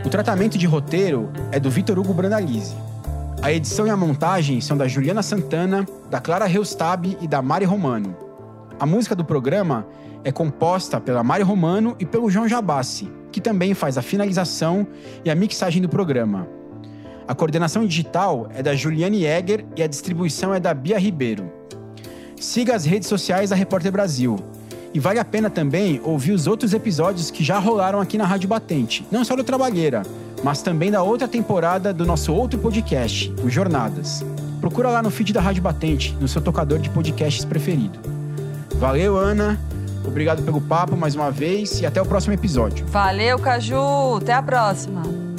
O 0.04 0.08
tratamento 0.08 0.58
de 0.58 0.66
roteiro 0.66 1.30
é 1.52 1.60
do 1.60 1.70
Vitor 1.70 1.96
Hugo 1.98 2.12
Brandalize. 2.12 2.89
A 3.42 3.50
edição 3.50 3.86
e 3.86 3.90
a 3.90 3.96
montagem 3.96 4.60
são 4.60 4.76
da 4.76 4.86
Juliana 4.86 5.22
Santana, 5.22 5.86
da 6.10 6.20
Clara 6.20 6.44
Reustab 6.44 7.16
e 7.22 7.26
da 7.26 7.40
Mari 7.40 7.64
Romano. 7.64 8.14
A 8.78 8.84
música 8.84 9.14
do 9.14 9.24
programa 9.24 9.86
é 10.22 10.30
composta 10.30 11.00
pela 11.00 11.24
Mari 11.24 11.42
Romano 11.42 11.96
e 11.98 12.04
pelo 12.04 12.28
João 12.30 12.46
Jabassi, 12.46 13.10
que 13.32 13.40
também 13.40 13.72
faz 13.72 13.96
a 13.96 14.02
finalização 14.02 14.86
e 15.24 15.30
a 15.30 15.34
mixagem 15.34 15.80
do 15.80 15.88
programa. 15.88 16.46
A 17.26 17.34
coordenação 17.34 17.86
digital 17.86 18.46
é 18.54 18.62
da 18.62 18.74
Juliane 18.74 19.24
Egger 19.24 19.64
e 19.74 19.82
a 19.82 19.86
distribuição 19.86 20.52
é 20.52 20.60
da 20.60 20.74
Bia 20.74 20.98
Ribeiro. 20.98 21.50
Siga 22.38 22.76
as 22.76 22.84
redes 22.84 23.08
sociais 23.08 23.48
da 23.48 23.56
Repórter 23.56 23.90
Brasil. 23.90 24.36
E 24.92 25.00
vale 25.00 25.18
a 25.18 25.24
pena 25.24 25.48
também 25.48 25.98
ouvir 26.04 26.32
os 26.32 26.46
outros 26.46 26.74
episódios 26.74 27.30
que 27.30 27.42
já 27.42 27.58
rolaram 27.58 28.00
aqui 28.00 28.18
na 28.18 28.26
Rádio 28.26 28.50
Batente, 28.50 29.06
não 29.10 29.24
só 29.24 29.34
do 29.34 29.44
Trabalheira, 29.44 30.02
mas 30.42 30.62
também 30.62 30.90
da 30.90 31.02
outra 31.02 31.28
temporada 31.28 31.92
do 31.92 32.06
nosso 32.06 32.32
outro 32.32 32.58
podcast, 32.58 33.32
o 33.44 33.50
Jornadas. 33.50 34.24
Procura 34.60 34.90
lá 34.90 35.02
no 35.02 35.10
feed 35.10 35.32
da 35.32 35.40
Rádio 35.40 35.62
Batente, 35.62 36.16
no 36.20 36.28
seu 36.28 36.40
tocador 36.40 36.78
de 36.78 36.90
podcasts 36.90 37.44
preferido. 37.44 37.98
Valeu, 38.76 39.16
Ana. 39.16 39.58
Obrigado 40.04 40.42
pelo 40.42 40.60
papo 40.60 40.96
mais 40.96 41.14
uma 41.14 41.30
vez 41.30 41.80
e 41.80 41.86
até 41.86 42.00
o 42.00 42.06
próximo 42.06 42.34
episódio. 42.34 42.86
Valeu, 42.86 43.38
Caju. 43.38 44.16
Até 44.16 44.32
a 44.32 44.42
próxima. 44.42 45.29